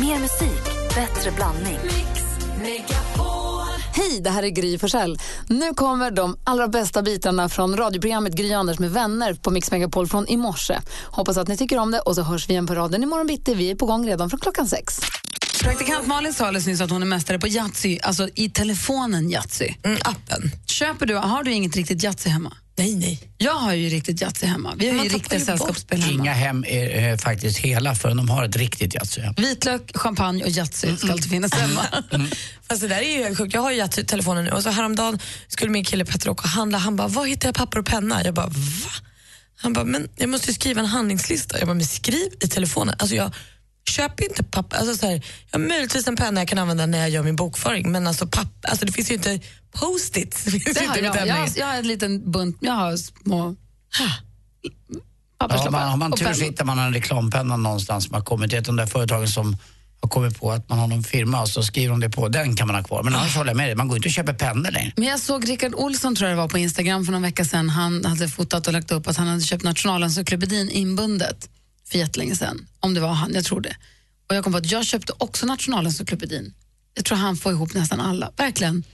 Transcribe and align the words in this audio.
Mer 0.00 0.18
musik, 0.18 0.64
bättre 0.94 1.30
blandning. 1.30 1.78
Hej, 3.94 4.20
det 4.20 4.30
här 4.30 4.42
är 4.42 4.48
Gry 4.48 4.78
Forssell. 4.78 5.18
Nu 5.48 5.74
kommer 5.74 6.10
de 6.10 6.36
allra 6.44 6.68
bästa 6.68 7.02
bitarna 7.02 7.48
från 7.48 7.76
radioprogrammet 7.76 8.34
Gry 8.34 8.52
Anders 8.52 8.78
med 8.78 8.90
vänner 8.90 9.34
på 9.34 9.50
Mix 9.50 9.70
Megapol 9.70 10.06
från 10.06 10.28
i 10.28 10.36
morse. 10.36 10.78
Hoppas 11.04 11.36
att 11.36 11.48
ni 11.48 11.56
tycker 11.56 11.78
om 11.78 11.90
det 11.90 12.00
och 12.00 12.14
så 12.14 12.22
hörs 12.22 12.48
vi 12.48 12.52
igen 12.52 12.66
på 12.66 12.74
raden 12.74 13.02
imorgon 13.02 13.26
bitti. 13.26 13.54
Vi 13.54 13.70
är 13.70 13.74
på 13.74 13.86
gång 13.86 14.06
redan 14.06 14.30
från 14.30 14.40
klockan 14.40 14.66
sex. 14.68 15.00
Praktikant 15.62 16.06
Malin 16.06 16.34
sa 16.34 16.46
alldeles 16.46 16.66
nyss 16.66 16.80
att 16.80 16.90
hon 16.90 17.02
är 17.02 17.06
mästare 17.06 17.38
på 17.38 17.48
Yatzy, 17.48 17.98
alltså 18.02 18.28
i 18.34 18.50
telefonen 18.50 19.30
Yatzy. 19.30 19.74
Mm, 19.84 19.98
appen. 20.04 20.50
Köper 20.66 21.06
du, 21.06 21.14
har 21.14 21.42
du 21.42 21.52
inget 21.52 21.76
riktigt 21.76 22.04
Yatzy 22.04 22.30
hemma? 22.30 22.52
Nej, 22.78 22.94
nej. 22.94 23.20
Jag 23.38 23.54
har 23.54 23.74
ju 23.74 23.88
riktigt 23.88 24.22
Yatzy 24.22 24.46
hemma. 24.46 24.74
Vi 24.78 24.88
har 24.88 24.94
Man 24.94 25.04
ju 25.04 25.10
riktiga 25.10 25.40
sällskapsspel 25.40 26.00
hemma. 26.00 26.12
Inga 26.12 26.32
hem 26.32 26.64
är 26.68 27.10
eh, 27.12 27.16
faktiskt 27.16 27.58
hela 27.58 27.94
förrän 27.94 28.16
de 28.16 28.28
har 28.28 28.44
ett 28.44 28.56
riktigt 28.56 28.94
Yatzy. 28.94 29.22
Vitlök, 29.36 29.96
champagne 29.96 30.44
och 30.44 30.50
Yatzy 30.50 30.96
ska 30.96 31.12
alltid 31.12 31.30
finnas 31.30 31.54
hemma. 31.54 31.86
Fast 32.68 32.80
det 32.80 32.88
där 32.88 32.98
är 32.98 33.16
ju 33.16 33.22
helt 33.22 33.38
sjukt. 33.38 33.54
Jag 33.54 33.60
har 33.60 33.70
ju 33.70 33.76
gett 33.76 34.08
telefonen 34.08 34.44
nu 34.44 34.50
och 34.50 34.62
så 34.62 34.70
häromdagen 34.70 35.18
skulle 35.48 35.70
min 35.70 35.84
kille 35.84 36.04
Petter 36.04 36.30
åka 36.30 36.42
och 36.42 36.48
handla. 36.48 36.78
Han 36.78 36.96
bara, 36.96 37.08
var 37.08 37.26
hittar 37.26 37.48
jag 37.48 37.54
papper 37.54 37.78
och 37.78 37.86
penna? 37.86 38.24
Jag 38.24 38.34
bara, 38.34 38.46
va? 38.46 38.90
Han 39.60 39.72
bara, 39.72 39.84
men 39.84 40.08
jag 40.16 40.28
måste 40.28 40.46
ju 40.50 40.54
skriva 40.54 40.80
en 40.80 40.86
handlingslista. 40.86 41.58
Jag 41.58 41.68
bara, 41.68 41.74
men 41.74 41.86
skriv 41.86 42.28
i 42.40 42.48
telefonen. 42.48 42.94
Alltså 42.98 43.16
jag 43.16 43.32
köper 43.88 44.24
inte 44.28 44.44
papper. 44.44 44.76
Alltså 44.76 44.94
så 44.96 45.06
här, 45.06 45.22
jag 45.50 45.58
har 45.60 45.66
möjligtvis 45.66 46.08
en 46.08 46.16
penna 46.16 46.40
jag 46.40 46.48
kan 46.48 46.58
använda 46.58 46.86
när 46.86 46.98
jag 46.98 47.10
gör 47.10 47.22
min 47.22 47.36
bokföring, 47.36 47.92
men 47.92 48.06
alltså, 48.06 48.26
papper, 48.26 48.68
alltså 48.70 48.86
det 48.86 48.92
finns 48.92 49.10
ju 49.10 49.14
inte 49.14 49.40
post-its. 49.72 50.44
Det 50.44 50.50
finns 50.50 50.64
Det 50.64 50.80
ju 50.80 50.88
har 50.88 50.96
inte 50.96 51.00
i 51.00 51.04
jag, 51.04 51.26
jag, 51.28 51.34
har, 51.34 51.48
jag 51.56 51.66
har 51.66 51.74
en 51.74 51.88
liten 51.88 52.30
bunt, 52.30 52.56
jag 52.60 52.72
har 52.72 52.96
små 52.96 53.56
Ja, 53.98 54.08
papperslappar. 55.38 55.70
man, 55.70 55.88
har 55.88 55.96
man 55.96 56.12
tur 56.12 56.32
så 56.32 56.44
hittar 56.44 56.64
man 56.64 56.78
en 56.78 56.92
reklampenna 56.94 57.56
någonstans 57.56 58.04
som 58.04 58.14
har 58.14 58.20
kommit. 58.20 58.50
Det 58.50 58.56
är 58.56 58.60
de 58.60 58.76
där 58.76 58.86
företagen 58.86 59.28
som 59.28 59.56
har 60.00 60.08
kommit 60.08 60.40
på 60.40 60.52
att 60.52 60.68
man 60.68 60.78
har 60.78 60.86
någon 60.86 61.02
firma 61.04 61.40
och 61.42 61.48
så 61.48 61.62
skriver 61.62 61.90
de 61.90 62.00
det 62.00 62.10
på. 62.10 62.28
Den 62.28 62.56
kan 62.56 62.66
man 62.66 62.76
ha 62.76 62.82
kvar. 62.82 63.02
Men 63.02 63.14
annars 63.14 63.36
håller 63.36 63.50
jag 63.50 63.56
med 63.56 63.68
dig, 63.68 63.74
man 63.74 63.88
går 63.88 63.96
inte 63.96 64.08
och 64.08 64.12
köper 64.12 64.32
pennor 64.32 64.70
längre. 64.70 64.92
Men 64.96 65.08
jag 65.08 65.20
såg 65.20 65.48
Rickard 65.48 65.74
Olsson 65.74 66.14
tror 66.16 66.28
jag 66.30 66.38
det 66.38 66.42
var 66.42 66.48
på 66.48 66.58
Instagram 66.58 67.04
för 67.04 67.12
någon 67.12 67.22
vecka 67.22 67.44
sedan. 67.44 67.68
Han 67.68 68.04
hade 68.04 68.28
fotat 68.28 68.66
och 68.66 68.72
lagt 68.72 68.90
upp 68.90 69.08
att 69.08 69.16
han 69.16 69.26
hade 69.28 69.40
köpt 69.42 69.62
Nationalencyklopedin 69.64 70.70
inbundet 70.70 71.48
för 71.88 71.98
jättelänge 71.98 72.36
sedan. 72.36 72.66
Om 72.80 72.94
det 72.94 73.00
var 73.00 73.12
han, 73.12 73.34
jag 73.34 73.44
tror 73.44 73.60
det. 73.60 73.76
Och 74.28 74.34
jag 74.36 74.44
kom 74.44 74.52
på 74.52 74.58
att 74.58 74.70
jag 74.70 74.84
köpte 74.86 75.12
också 75.18 75.46
Nationalencyklopedin. 75.46 76.54
Jag 76.94 77.04
tror 77.04 77.18
han 77.18 77.36
får 77.36 77.52
ihop 77.52 77.74
nästan 77.74 78.00
alla. 78.00 78.32
Verkligen. 78.36 78.84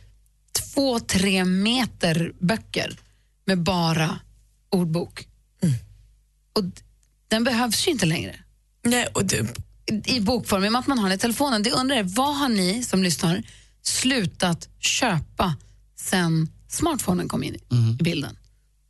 Två, 0.74 1.00
tre 1.00 1.44
meter 1.44 2.32
böcker 2.40 2.98
med 3.46 3.58
bara 3.62 4.18
ordbok. 4.70 5.28
Och 6.52 6.64
d- 6.64 6.82
den 7.28 7.44
behövs 7.44 7.86
ju 7.86 7.90
inte 7.90 8.06
längre 8.06 8.36
Nej, 8.84 9.06
och 9.06 9.24
du, 9.24 9.46
i 10.04 10.20
bokform, 10.20 10.64
i 10.64 10.68
och 10.68 10.72
med 10.72 10.78
att 10.78 10.86
man 10.86 10.98
har 10.98 11.08
den 11.08 11.16
i 11.16 11.20
telefonen. 11.20 11.62
Det 11.62 11.70
undrar 11.70 11.96
jag, 11.96 12.04
vad 12.04 12.36
har 12.36 12.48
ni 12.48 12.82
som 12.82 13.02
lyssnar 13.02 13.42
slutat 13.82 14.68
köpa 14.78 15.56
sen 15.96 16.48
smartphonen 16.68 17.28
kom 17.28 17.42
in 17.44 17.54
i- 17.54 17.58
i 18.00 18.02
bilden? 18.02 18.36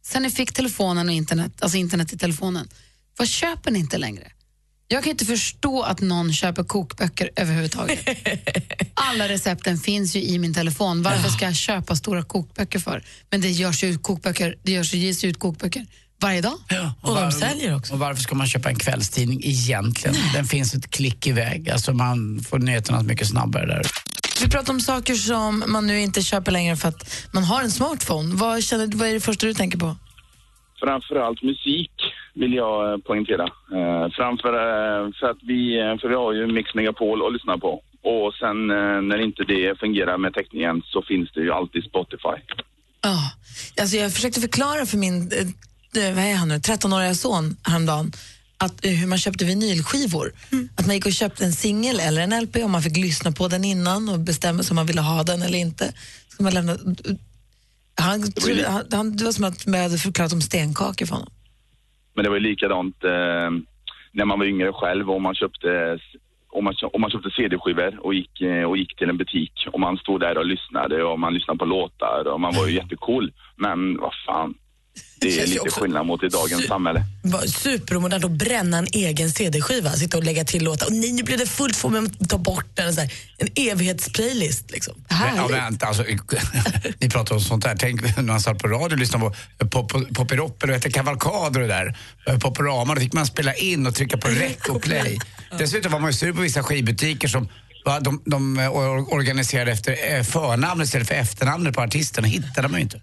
Sen 0.06 0.22
ni 0.22 0.30
fick 0.30 0.52
telefonen 0.52 1.08
och 1.08 1.14
internet, 1.14 1.52
alltså 1.62 1.78
internet 1.78 2.12
i 2.12 2.18
telefonen. 2.18 2.68
Vad 3.18 3.28
köper 3.28 3.70
ni 3.70 3.78
inte 3.78 3.98
längre? 3.98 4.30
Jag 4.88 5.04
kan 5.04 5.10
inte 5.10 5.24
förstå 5.24 5.82
att 5.82 6.00
någon 6.00 6.32
köper 6.32 6.64
kokböcker 6.64 7.30
överhuvudtaget. 7.36 7.98
Alla 8.94 9.28
recepten 9.28 9.78
finns 9.78 10.16
ju 10.16 10.22
i 10.22 10.38
min 10.38 10.54
telefon. 10.54 11.02
Varför 11.02 11.28
ska 11.28 11.44
jag 11.44 11.54
köpa 11.54 11.96
stora 11.96 12.22
kokböcker 12.22 12.78
för? 12.78 13.04
Men 13.30 13.40
det 13.40 13.50
görs 13.50 13.84
ju 13.84 13.88
ut 13.88 14.02
kokböcker, 14.02 14.56
det 14.62 14.72
görs, 14.72 14.94
ges 14.94 15.24
ju 15.24 15.28
ut 15.28 15.38
kokböcker 15.38 15.86
varje 16.20 16.40
dag. 16.40 16.58
och 17.00 17.16
de 17.16 17.32
säljer 17.32 17.76
också. 17.76 17.92
Och 17.92 17.98
varför 17.98 18.22
ska 18.22 18.34
man 18.34 18.46
köpa 18.46 18.68
en 18.68 18.78
kvällstidning 18.78 19.40
egentligen? 19.44 20.16
Den 20.34 20.44
finns 20.44 20.74
ett 20.74 20.90
klick 20.90 21.26
iväg. 21.26 21.70
Alltså 21.70 21.92
man 21.92 22.44
får 22.48 22.58
nyheterna 22.58 23.02
mycket 23.02 23.28
snabbare 23.28 23.66
där. 23.66 23.86
Vi 24.42 24.48
pratar 24.50 24.72
om 24.72 24.80
saker 24.80 25.14
som 25.14 25.64
man 25.66 25.86
nu 25.86 26.00
inte 26.00 26.22
köper 26.22 26.52
längre 26.52 26.76
för 26.76 26.88
att 26.88 27.10
man 27.32 27.44
har 27.44 27.62
en 27.62 27.70
smartphone. 27.70 28.34
Vad, 28.34 28.64
känner, 28.64 28.86
vad 28.86 29.08
är 29.08 29.12
det 29.14 29.20
första 29.20 29.46
du 29.46 29.54
tänker 29.54 29.78
på? 29.78 29.96
Framförallt 30.84 31.42
musik 31.42 31.90
vill 32.34 32.54
jag 32.54 32.92
eh, 32.92 32.98
poängtera. 32.98 33.44
Eh, 33.78 34.06
framför, 34.16 34.52
eh, 34.52 35.10
för, 35.20 35.26
att 35.30 35.42
vi, 35.42 35.80
eh, 35.80 35.98
för 35.98 36.08
vi 36.08 36.14
har 36.14 36.32
ju 36.32 36.46
Mix 36.46 36.74
Megapol 36.74 37.26
att 37.26 37.32
lyssna 37.32 37.58
på. 37.58 37.82
Och 38.02 38.34
sen 38.34 38.70
eh, 38.70 39.00
när 39.08 39.18
inte 39.18 39.44
det 39.44 39.78
fungerar 39.78 40.18
med 40.18 40.34
täckningen 40.34 40.82
så 40.86 41.02
finns 41.02 41.32
det 41.32 41.40
ju 41.40 41.52
alltid 41.52 41.84
Spotify. 41.84 42.38
Ja, 43.02 43.18
alltså 43.80 43.96
jag 43.96 44.12
försökte 44.12 44.40
förklara 44.40 44.86
för 44.86 44.98
min 44.98 45.16
eh, 45.96 46.14
vad 46.14 46.24
är 46.24 46.34
han 46.34 46.48
nu, 46.48 46.54
13-åriga 46.54 47.14
son 47.14 47.56
häromdagen 47.62 48.12
att, 48.58 48.84
eh, 48.84 48.90
hur 48.90 49.06
man 49.06 49.18
köpte 49.18 49.44
vinylskivor. 49.44 50.32
Att 50.76 50.86
man 50.86 50.94
gick 50.94 51.06
och 51.06 51.12
köpte 51.12 51.44
en 51.44 51.52
singel 51.52 52.00
eller 52.00 52.22
en 52.22 52.42
LP 52.42 52.56
och 52.56 52.70
man 52.70 52.82
fick 52.82 52.96
lyssna 52.96 53.32
på 53.32 53.48
den 53.48 53.64
innan 53.64 54.08
och 54.08 54.18
bestämma 54.18 54.62
om 54.70 54.76
man 54.76 54.86
ville 54.86 55.00
ha 55.00 55.22
den 55.22 55.42
eller 55.42 55.58
inte. 55.58 55.92
Så 56.36 56.42
man 56.42 56.54
lämna, 56.54 56.76
han, 57.96 58.32
trodde- 58.32 58.68
han, 58.68 58.84
han, 58.92 59.16
det 59.16 59.24
var 59.24 59.32
som 59.32 59.44
att 59.44 59.66
man 59.66 59.80
hade 59.80 59.98
förklarat 59.98 60.32
om 60.32 60.40
stenkakor 60.40 61.06
för 61.06 61.14
honom. 61.14 61.32
Men 62.14 62.24
det 62.24 62.30
var 62.30 62.36
ju 62.36 62.42
likadant 62.42 63.04
eh, 63.04 63.50
när 64.12 64.24
man 64.24 64.38
var 64.38 64.46
yngre 64.46 64.72
själv 64.72 65.10
och 65.10 65.22
man 65.22 65.34
köpte 65.34 65.98
om 66.54 66.64
man, 66.64 66.74
om 66.92 67.00
man 67.00 67.10
köpte 67.10 67.30
CD-skivor 67.30 68.06
och 68.06 68.14
gick, 68.14 68.40
eh, 68.40 68.64
och 68.64 68.76
gick 68.76 68.96
till 68.96 69.08
en 69.08 69.16
butik 69.16 69.52
och 69.72 69.80
man 69.80 69.96
stod 69.96 70.20
där 70.20 70.38
och 70.38 70.46
lyssnade 70.46 71.04
och 71.04 71.18
man 71.20 71.34
lyssnade 71.34 71.58
på 71.58 71.64
låtar 71.64 72.26
och 72.32 72.40
man 72.40 72.54
var 72.54 72.66
ju 72.66 72.74
jättecool. 72.80 73.32
Men 73.56 73.96
vad 73.96 74.12
fan, 74.26 74.54
det 75.20 75.40
är 75.40 75.46
lite 75.46 75.60
också- 75.60 75.80
skillnad 75.80 76.06
mot 76.06 76.22
i 76.22 76.28
dagens 76.28 76.66
samhälle. 76.66 77.04
Var 77.22 77.46
superomodernt 77.46 78.24
att 78.24 78.30
bränna 78.30 78.78
en 78.78 78.86
egen 78.92 79.30
CD-skiva, 79.30 79.92
sitta 79.92 80.16
och 80.16 80.24
lägga 80.24 80.44
till 80.44 80.64
låtar. 80.64 80.86
Och 80.86 80.92
nej, 80.92 81.12
nu 81.12 81.22
blev 81.22 81.38
det 81.38 81.46
fullt, 81.46 81.76
får 81.76 81.90
man 81.90 82.10
ta 82.10 82.38
bort 82.38 82.66
den. 82.74 82.88
Och 82.88 82.94
så 82.94 83.00
här. 83.00 83.12
En 83.38 83.48
evighetsplaylist 83.54 84.70
liksom. 84.70 84.94
Men, 85.08 85.18
ja, 85.18 85.24
Härligt. 85.26 85.56
vänta, 85.56 85.86
alltså, 85.86 86.04
ni 86.98 87.08
pratar 87.10 87.34
om 87.34 87.40
sånt 87.40 87.64
där. 87.64 87.76
Tänk 87.78 88.16
när 88.16 88.22
man 88.22 88.40
satt 88.40 88.58
på 88.58 88.68
radio 88.68 88.94
och 88.94 88.98
lyssnade 88.98 89.34
på 89.58 89.66
pop, 89.66 90.14
Poppiropp 90.14 90.62
eller 90.62 90.72
vad 90.72 90.82
heter 90.82 90.90
Kavalkad 90.90 91.56
och 91.56 91.62
det 91.62 91.66
där. 91.66 91.96
Poporama, 92.40 92.94
då 92.94 93.00
fick 93.00 93.12
man 93.12 93.26
spela 93.26 93.54
in 93.54 93.86
och 93.86 93.94
trycka 93.94 94.16
på 94.16 94.28
rec 94.28 94.68
och 94.68 94.82
play. 94.82 95.18
Dessutom 95.58 95.92
var 95.92 96.00
man 96.00 96.10
ju 96.10 96.14
sur 96.16 96.32
på 96.32 96.40
vissa 96.40 96.62
skivbutiker 96.62 97.28
som 97.28 97.48
de, 98.00 98.22
de 98.24 98.58
eh, 98.58 98.70
or- 98.70 99.12
organiserade 99.14 99.72
efter 99.72 100.14
eh, 100.16 100.22
förnamnet 100.22 100.86
istället 100.86 101.08
för 101.08 101.14
efternamnet 101.14 101.74
på 101.74 101.80
artisten. 101.80 102.24
hittade 102.24 102.68
man 102.68 102.80
ju 102.80 102.82
inte. 102.84 103.00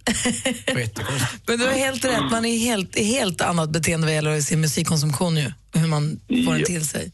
Men 1.47 1.59
du 1.59 1.65
har 1.65 1.73
helt 1.73 2.05
rätt, 2.05 2.31
man 2.31 2.45
är 2.45 2.57
helt, 2.57 2.97
helt 2.99 3.41
annat 3.41 3.69
beteende 3.69 4.07
vad 4.07 4.13
gäller 4.15 4.41
sin 4.41 4.61
musikkonsumtion 4.61 5.37
ju. 5.37 5.51
Hur 5.73 5.87
man 5.87 6.19
får 6.45 6.53
den 6.53 6.63
till 6.63 6.87
sig. 6.87 7.11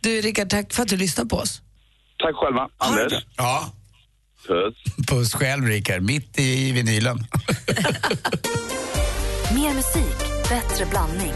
Du 0.00 0.20
Rickard, 0.20 0.50
tack 0.50 0.72
för 0.72 0.82
att 0.82 0.88
du 0.88 0.96
lyssnar 0.96 1.24
på 1.24 1.36
oss. 1.36 1.60
Tack 2.18 2.34
själva, 2.36 2.68
Anders. 2.78 3.12
Ja, 3.36 3.72
Puss. 4.46 4.74
puss 5.06 5.34
själv 5.34 5.64
Rickard, 5.66 6.02
mitt 6.02 6.38
i 6.38 6.72
vinylen. 6.72 7.18
Mer 9.54 9.74
musik, 9.74 10.18
bättre 10.48 10.86
blandning. 10.90 11.32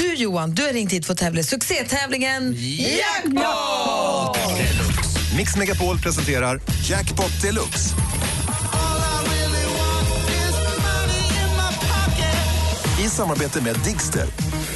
Du 0.00 0.14
Johan, 0.14 0.50
du 0.50 0.62
har 0.62 0.72
ringt 0.72 0.92
hit 0.92 1.06
för 1.06 1.12
att 1.12 1.18
tävla 1.18 1.40
i 1.40 1.44
succétävlingen 1.44 2.54
Jackpot! 2.58 4.38
Mix 5.36 5.56
Megapol 5.56 5.98
presenterar 5.98 6.60
Jackpot 6.88 7.42
Deluxe. 7.42 7.94
I 13.04 13.08
samarbete 13.08 13.60
med 13.62 13.76
Digster. 13.84 14.26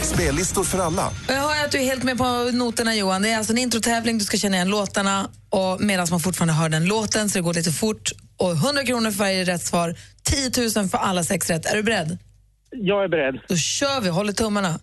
Spellistor 0.02 0.64
för 0.64 0.78
alla. 0.78 1.10
Jag 1.28 1.34
hör 1.34 1.64
att 1.64 1.72
du 1.72 1.78
är 1.78 1.84
helt 1.84 2.02
med 2.02 2.18
på 2.18 2.50
noterna 2.52 2.94
Johan. 2.94 3.22
Det 3.22 3.28
är 3.28 3.38
alltså 3.38 3.52
en 3.52 3.58
introtävling, 3.58 4.18
du 4.18 4.24
ska 4.24 4.36
känna 4.36 4.56
igen 4.56 4.68
låtarna 4.68 5.28
och 5.50 5.80
medan 5.80 6.06
man 6.10 6.20
fortfarande 6.20 6.54
hör 6.54 6.68
den 6.68 6.84
låten 6.84 7.30
så 7.30 7.38
det 7.38 7.42
går 7.42 7.54
lite 7.54 7.72
fort. 7.72 8.12
Och 8.36 8.52
100 8.52 8.84
kronor 8.84 9.10
för 9.10 9.18
varje 9.18 9.44
rätt 9.44 9.62
svar, 9.62 9.94
10 10.22 10.50
000 10.76 10.88
för 10.88 10.98
alla 10.98 11.24
sex 11.24 11.50
rätt. 11.50 11.66
Är 11.66 11.76
du 11.76 11.82
beredd? 11.82 12.18
Jag 12.70 13.04
är 13.04 13.08
beredd. 13.08 13.34
Då 13.48 13.56
kör 13.56 14.00
vi, 14.00 14.08
håller 14.08 14.32
tummarna. 14.32 14.80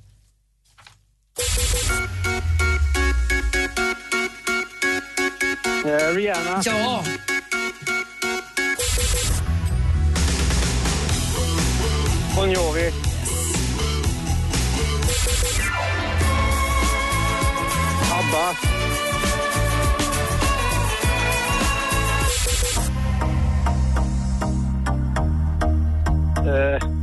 Eh, 5.83 6.13
Rihanna. 6.13 6.61
Ja! 6.63 7.01
Bon 12.35 12.49
Jovi. 12.49 12.91
ABBA. 18.11 18.55
Eh. 26.45 27.00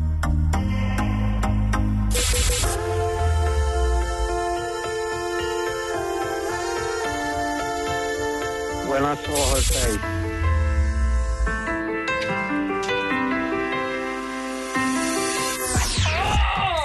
When 8.89 9.05
I 9.05 9.15
saw 9.17 9.37
her 9.37 9.61
face. 9.61 9.99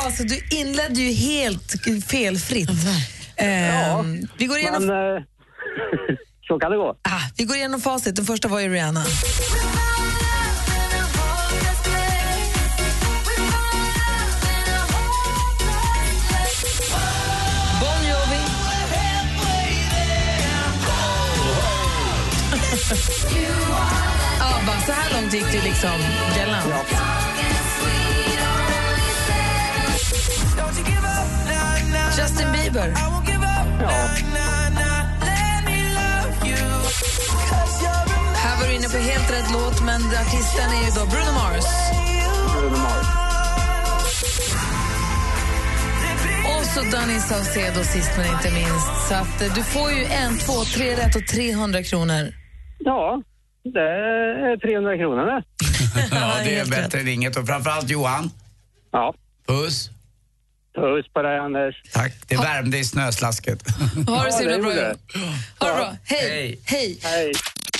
Alltså, 0.05 0.23
du 0.23 0.57
inledde 0.57 1.01
ju 1.01 1.11
helt 1.11 1.75
felfritt. 2.07 2.69
Ehm, 3.35 4.27
vi, 4.37 4.45
går 4.45 4.57
igenom, 4.57 4.85
Men 4.85 5.15
eh, 5.17 5.23
så 6.47 6.59
kan 6.59 6.71
det 6.71 6.77
gå. 6.77 6.89
ah, 6.89 7.21
vi 7.37 7.43
går 7.43 7.55
igenom 7.55 7.81
facit. 7.81 8.15
Den 8.15 8.25
första 8.25 8.47
var 8.47 8.59
ju 8.59 8.69
Rihanna. 8.73 9.03
ABBA, 24.39 24.81
så 24.85 24.91
här 24.91 25.13
långt 25.13 25.33
gick 25.33 25.51
det 25.51 25.61
liksom 25.63 25.99
galant. 26.37 26.73
Justin 32.17 32.51
Bieber. 32.51 32.93
Här 38.35 38.59
var 38.59 38.67
du 38.67 38.73
inne 38.73 38.89
på 38.89 38.97
helt 38.97 39.31
rätt 39.31 39.51
låt, 39.53 39.81
men 39.83 40.01
artisten 40.01 40.69
är 40.69 40.85
ju 40.85 40.91
då 40.95 41.05
Bruno 41.05 41.31
Mars. 41.31 41.65
Bruno 42.53 42.77
Mars. 42.77 43.23
Och 46.45 46.65
så 46.65 46.81
Danny 46.81 47.19
Saucedo 47.19 47.83
sist 47.83 48.11
men 48.17 48.33
inte 48.33 48.51
minst. 48.51 49.07
Så 49.07 49.13
att, 49.13 49.41
eh, 49.41 49.53
du 49.55 49.63
får 49.63 49.91
ju 49.91 50.05
en, 50.05 50.37
två, 50.37 50.65
tre 50.65 50.95
rätt 50.95 51.15
och 51.15 51.27
300 51.27 51.83
kronor. 51.83 52.42
Ja, 52.85 53.21
det 53.63 53.79
är 53.79 54.57
300 54.57 54.97
kronor 54.97 55.25
det. 55.25 55.43
Ja, 56.11 56.33
det 56.43 56.55
är 56.59 56.65
bättre 56.65 56.99
än 56.99 57.07
inget. 57.07 57.37
Och 57.37 57.47
framförallt 57.47 57.89
Johan, 57.89 58.29
Ja, 58.91 59.13
puss. 59.47 59.89
puss 60.75 61.13
på 61.13 61.21
dig 61.21 61.37
Anders. 61.39 61.75
Tack. 61.93 62.13
Det 62.27 62.35
värmde 62.37 62.77
i 62.77 62.83
snöslasket. 62.83 63.63
Ha 64.07 64.23
det 64.23 64.31
så 64.31 64.49
himla 64.49 64.57
bra. 64.57 64.73
Ha 65.59 65.67
det 65.67 65.75
bra. 65.75 65.95
Hej. 66.03 66.59
Hej. 66.65 66.99
Hej. 67.03 67.31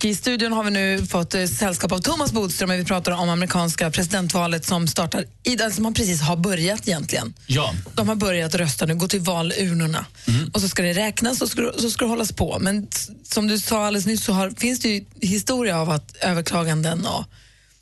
I 0.05 0.15
studion 0.15 0.53
har 0.53 0.63
vi 0.63 0.71
nu 0.71 1.05
fått 1.05 1.35
eh, 1.35 1.45
sällskap 1.45 1.91
av 1.91 1.99
Thomas 1.99 2.31
Bodström 2.31 2.69
och 2.69 2.75
vi 2.75 2.85
pratar 2.85 3.11
om 3.11 3.29
amerikanska 3.29 3.91
presidentvalet 3.91 4.65
som 4.65 4.87
startar 4.87 5.25
i, 5.43 5.61
alltså 5.61 5.81
man 5.81 5.93
precis 5.93 6.21
har 6.21 6.37
börjat 6.37 6.87
egentligen. 6.87 7.33
Ja. 7.47 7.73
De 7.95 8.07
har 8.07 8.15
börjat 8.15 8.55
rösta 8.55 8.85
nu, 8.85 8.95
gå 8.95 9.07
till 9.07 9.19
valurnorna. 9.19 10.05
Och 10.53 10.61
så 10.61 10.69
ska 10.69 10.83
det 10.83 10.93
räknas 10.93 11.41
och 11.41 11.49
så, 11.49 11.73
så 11.77 11.89
ska 11.89 12.05
det 12.05 12.09
hållas 12.09 12.31
på. 12.31 12.57
Men 12.59 12.87
som 13.23 13.47
du 13.47 13.59
sa 13.59 13.85
alldeles 13.85 14.05
nyss 14.05 14.23
så 14.23 14.33
har, 14.33 14.49
finns 14.49 14.79
det 14.79 14.89
ju 14.89 15.05
historia 15.21 15.81
av 15.81 15.89
att 15.89 16.15
överklaganden 16.21 17.05
och 17.05 17.25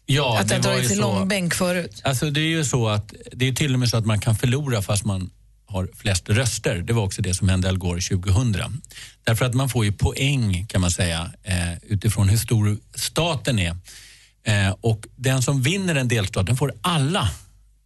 Ja, 0.05 0.39
att 0.39 0.47
det 0.47 0.55
har 0.55 0.61
dragits 0.61 0.91
i 0.91 0.95
långbänk 0.95 1.53
förut. 1.53 2.01
Alltså 2.03 2.29
det 2.29 2.39
är 2.39 2.49
ju 2.49 2.65
så 2.65 2.87
att 2.87 3.13
det 3.31 3.47
är 3.47 3.53
till 3.53 3.73
och 3.73 3.79
med 3.79 3.89
så 3.89 3.97
att 3.97 4.05
man 4.05 4.19
kan 4.19 4.35
förlora 4.35 4.81
fast 4.81 5.05
man 5.05 5.29
har 5.71 5.89
flest 5.95 6.29
röster. 6.29 6.77
Det 6.77 6.93
var 6.93 7.03
också 7.03 7.21
det 7.21 7.33
som 7.33 7.49
hände 7.49 7.69
Al 7.69 7.77
Gore 7.77 8.01
2000. 8.01 8.81
Därför 9.23 9.45
att 9.45 9.53
man 9.53 9.69
får 9.69 9.85
ju 9.85 9.91
poäng 9.91 10.65
kan 10.69 10.81
man 10.81 10.91
säga 10.91 11.31
eh, 11.43 11.73
utifrån 11.87 12.29
hur 12.29 12.37
stor 12.37 12.77
staten 12.95 13.59
är. 13.59 13.77
Eh, 14.43 14.75
och 14.81 15.05
den 15.15 15.41
som 15.41 15.61
vinner 15.61 15.95
en 15.95 16.07
delstat 16.07 16.45
den 16.45 16.57
får 16.57 16.73
alla 16.81 17.29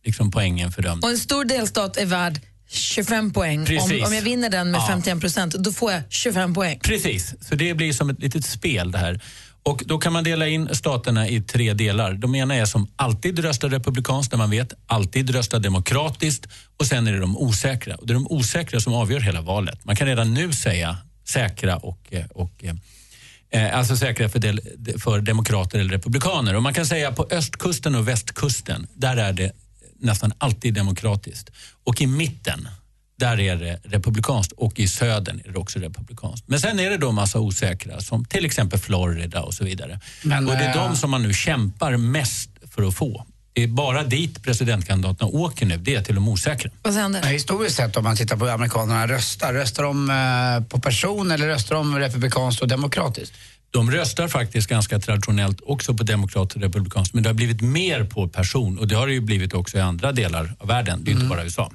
liksom, 0.05 0.31
poängen 0.31 0.71
för 0.71 0.81
dem. 0.81 0.99
Och 1.03 1.09
en 1.09 1.17
stor 1.17 1.45
delstat 1.45 1.97
är 1.97 2.05
värd 2.05 2.39
25 2.69 3.33
poäng. 3.33 3.59
Om, 3.59 4.03
om 4.05 4.13
jag 4.13 4.21
vinner 4.21 4.49
den 4.49 4.71
med 4.71 4.79
Ja. 4.79 4.87
51 4.87 5.21
procent, 5.21 5.53
då 5.53 5.71
får 5.71 5.91
jag 5.91 6.01
25 6.09 6.53
poäng. 6.53 6.79
Precis, 6.83 7.35
så 7.41 7.55
det 7.55 7.73
blir 7.73 7.93
som 7.93 8.09
ett 8.09 8.19
litet 8.19 8.45
spel 8.45 8.91
det 8.91 8.97
här. 8.97 9.21
Och 9.65 9.83
då 9.85 9.97
kan 9.97 10.13
man 10.13 10.23
dela 10.23 10.47
in 10.47 10.75
staterna 10.75 11.27
i 11.27 11.41
tre 11.41 11.73
delar. 11.73 12.13
De 12.13 12.35
ena 12.35 12.55
är 12.55 12.65
som 12.65 12.87
alltid 12.95 13.39
röstar 13.39 13.69
republikanskt, 13.69 14.31
där 14.31 14.37
man 14.37 14.49
vet, 14.49 14.73
alltid 14.87 15.29
röstar 15.29 15.59
demokratiskt 15.59 16.47
och 16.77 16.85
sen 16.85 17.07
är 17.07 17.13
det 17.13 17.19
de 17.19 17.37
osäkra. 17.37 17.95
Och 17.95 18.07
det 18.07 18.13
är 18.13 18.15
de 18.15 18.27
osäkra 18.27 18.79
som 18.79 18.93
avgör 18.93 19.19
hela 19.19 19.41
valet. 19.41 19.85
Man 19.85 19.95
kan 19.95 20.07
redan 20.07 20.33
nu 20.33 20.53
säga 20.53 20.97
säkra 21.27 21.77
och, 21.77 22.07
eh, 22.09 22.25
och 22.25 22.63
eh, 22.63 22.75
eh, 23.49 23.77
alltså 23.77 23.97
säkra 23.97 24.29
för, 24.29 24.39
del, 24.39 24.61
för 24.99 25.21
demokrater 25.21 25.79
eller 25.79 25.93
republikaner. 25.93 26.55
Och 26.55 26.63
man 26.63 26.73
kan 26.73 26.85
säga 26.85 27.11
på 27.11 27.27
östkusten 27.31 27.95
och 27.95 28.07
västkusten, 28.07 28.87
där 28.93 29.17
är 29.17 29.33
det 29.33 29.51
nästan 29.99 30.33
alltid 30.37 30.73
demokratiskt. 30.73 31.49
Och 31.83 32.01
i 32.01 32.07
mitten, 32.07 32.67
där 33.17 33.39
är 33.39 33.55
det 33.55 33.79
republikanskt 33.83 34.51
och 34.51 34.79
i 34.79 34.87
södern 34.87 35.41
är 35.45 35.51
det 35.51 35.59
också 35.59 35.79
republikanskt. 35.79 36.47
Men 36.47 36.59
sen 36.59 36.79
är 36.79 36.89
det 36.89 36.97
då 36.97 37.11
massa 37.11 37.39
osäkra 37.39 38.01
som 38.01 38.25
till 38.25 38.45
exempel 38.45 38.79
Florida 38.79 39.41
och 39.41 39.53
så 39.53 39.63
vidare. 39.63 39.99
Men, 40.23 40.47
och 40.47 40.53
det 40.53 40.63
är 40.63 40.77
eh, 40.77 40.87
de 40.87 40.95
som 40.95 41.11
man 41.11 41.23
nu 41.23 41.33
kämpar 41.33 41.97
mest 41.97 42.49
för 42.75 42.87
att 42.87 42.95
få. 42.95 43.25
Det 43.53 43.63
är 43.63 43.67
bara 43.67 44.03
dit 44.03 44.43
presidentkandidaterna 44.43 45.29
åker 45.29 45.65
nu, 45.65 45.77
det 45.77 45.95
är 45.95 46.01
till 46.01 46.15
de 46.15 46.27
osäkra. 46.27 46.71
Vad 46.83 46.93
Historiskt 47.25 47.75
sett 47.75 47.97
om 47.97 48.03
man 48.03 48.15
tittar 48.15 48.37
på 48.37 48.45
hur 48.45 48.51
amerikanerna 48.51 49.07
röstar, 49.07 49.53
röstar 49.53 49.83
de 49.83 50.09
eh, 50.09 50.67
på 50.67 50.79
person 50.79 51.31
eller 51.31 51.47
röstar 51.47 51.75
de 51.75 51.99
republikanskt 51.99 52.61
och 52.61 52.67
demokratiskt? 52.67 53.33
De 53.71 53.91
röstar 53.91 54.27
faktiskt 54.27 54.67
ganska 54.67 54.99
traditionellt 54.99 55.61
också 55.65 55.93
på 55.93 56.03
demokrater 56.03 56.55
och 56.55 56.61
republikanskt 56.61 57.13
men 57.13 57.23
det 57.23 57.29
har 57.29 57.33
blivit 57.33 57.61
mer 57.61 58.03
på 58.03 58.27
person 58.27 58.79
och 58.79 58.87
det 58.87 58.95
har 58.95 59.07
det 59.07 59.13
ju 59.13 59.21
blivit 59.21 59.53
också 59.53 59.77
i 59.77 59.81
andra 59.81 60.11
delar 60.11 60.55
av 60.59 60.67
världen, 60.67 61.03
det 61.03 61.11
är 61.11 61.13
inte 61.13 61.25
bara 61.25 61.43
USA. 61.43 61.71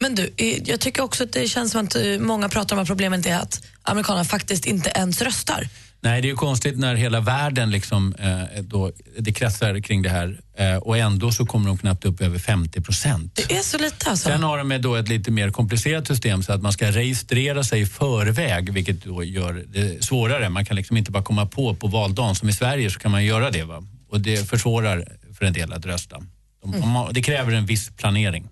Men 0.00 0.14
du, 0.14 0.30
jag 0.64 0.80
tycker 0.80 1.02
också 1.02 1.24
att 1.24 1.32
det 1.32 1.48
känns 1.48 1.72
som 1.72 1.86
att 1.86 1.96
eh, 1.96 2.02
många 2.18 2.48
pratar 2.48 2.76
om 2.76 2.82
att 2.82 2.88
problemet 2.88 3.26
är 3.26 3.36
att 3.36 3.66
amerikanerna 3.82 4.24
faktiskt 4.24 4.66
inte 4.66 4.90
ens 4.90 5.22
röstar. 5.22 5.68
Nej, 6.00 6.22
det 6.22 6.28
är 6.28 6.30
ju 6.30 6.36
konstigt 6.36 6.78
när 6.78 6.94
hela 6.94 7.20
världen 7.20 7.70
liksom, 7.70 8.14
eh, 8.18 8.62
då, 8.62 8.92
det 9.18 9.32
kretsar 9.32 9.80
kring 9.80 10.02
det 10.02 10.08
här 10.08 10.40
eh, 10.58 10.76
och 10.76 10.98
ändå 10.98 11.32
så 11.32 11.46
kommer 11.46 11.68
de 11.68 11.78
knappt 11.78 12.04
upp 12.04 12.20
över 12.20 12.38
50 12.38 12.80
procent. 12.80 13.34
Det 13.34 13.56
är 13.56 13.62
så 13.62 13.78
lite 13.78 14.10
alltså. 14.10 14.28
Sen 14.28 14.42
har 14.42 14.58
de 14.58 14.78
då 14.82 14.94
ett 14.94 15.08
lite 15.08 15.30
mer 15.30 15.50
komplicerat 15.50 16.06
system 16.06 16.42
så 16.42 16.52
att 16.52 16.62
man 16.62 16.72
ska 16.72 16.90
registrera 16.90 17.64
sig 17.64 17.80
i 17.80 17.86
förväg 17.86 18.72
vilket 18.72 19.04
då 19.04 19.24
gör 19.24 19.64
det 19.68 20.04
svårare. 20.04 20.48
Man 20.48 20.64
kan 20.64 20.76
liksom 20.76 20.96
inte 20.96 21.10
bara 21.10 21.22
komma 21.22 21.46
på 21.46 21.74
på 21.74 21.86
valdagen. 21.86 22.34
Som 22.34 22.48
i 22.48 22.52
Sverige 22.52 22.90
så 22.90 22.98
kan 22.98 23.10
man 23.10 23.24
göra 23.24 23.50
det 23.50 23.64
va? 23.64 23.82
och 24.14 24.20
det 24.20 24.48
försvårar 24.48 25.04
för 25.38 25.44
en 25.44 25.52
del 25.52 25.72
att 25.72 25.86
rösta. 25.86 26.22
De, 26.62 26.82
om 26.82 26.90
man, 26.90 27.12
det 27.12 27.22
kräver 27.22 27.52
en 27.52 27.66
viss 27.66 27.90
planering. 27.96 28.48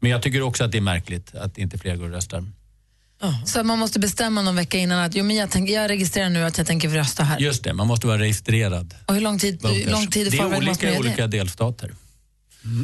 Men 0.00 0.10
jag 0.10 0.22
tycker 0.22 0.42
också 0.42 0.64
att 0.64 0.72
det 0.72 0.78
är 0.78 0.82
märkligt 0.82 1.34
att 1.34 1.58
inte 1.58 1.78
fler 1.78 1.96
går 1.96 2.04
och 2.04 2.10
röstar. 2.10 2.44
Så 3.44 3.64
man 3.64 3.78
måste 3.78 4.00
bestämma 4.00 4.42
någon 4.42 4.56
vecka 4.56 4.78
innan 4.78 4.98
att 4.98 5.14
jo, 5.14 5.24
men 5.24 5.36
jag, 5.36 5.50
tänk, 5.50 5.70
jag 5.70 5.90
registrerar 5.90 6.28
nu 6.28 6.44
att 6.44 6.58
jag 6.58 6.66
tänker 6.66 6.88
rösta 6.88 7.22
här. 7.22 7.38
Just 7.38 7.64
det, 7.64 7.72
man 7.72 7.86
måste 7.86 8.06
vara 8.06 8.18
registrerad. 8.18 8.94
Och 9.06 9.14
hur 9.14 9.20
lång 9.20 9.38
tid, 9.38 9.66
hur 9.66 9.90
lång 9.90 10.06
tid 10.06 10.32
det 10.32 10.36
är 10.36 10.42
förväg 10.42 10.62
måste 10.62 10.86
man 10.86 10.96
olika 10.96 10.96
i 10.96 10.98
olika 10.98 11.26
det? 11.26 11.38
delstater. 11.38 11.90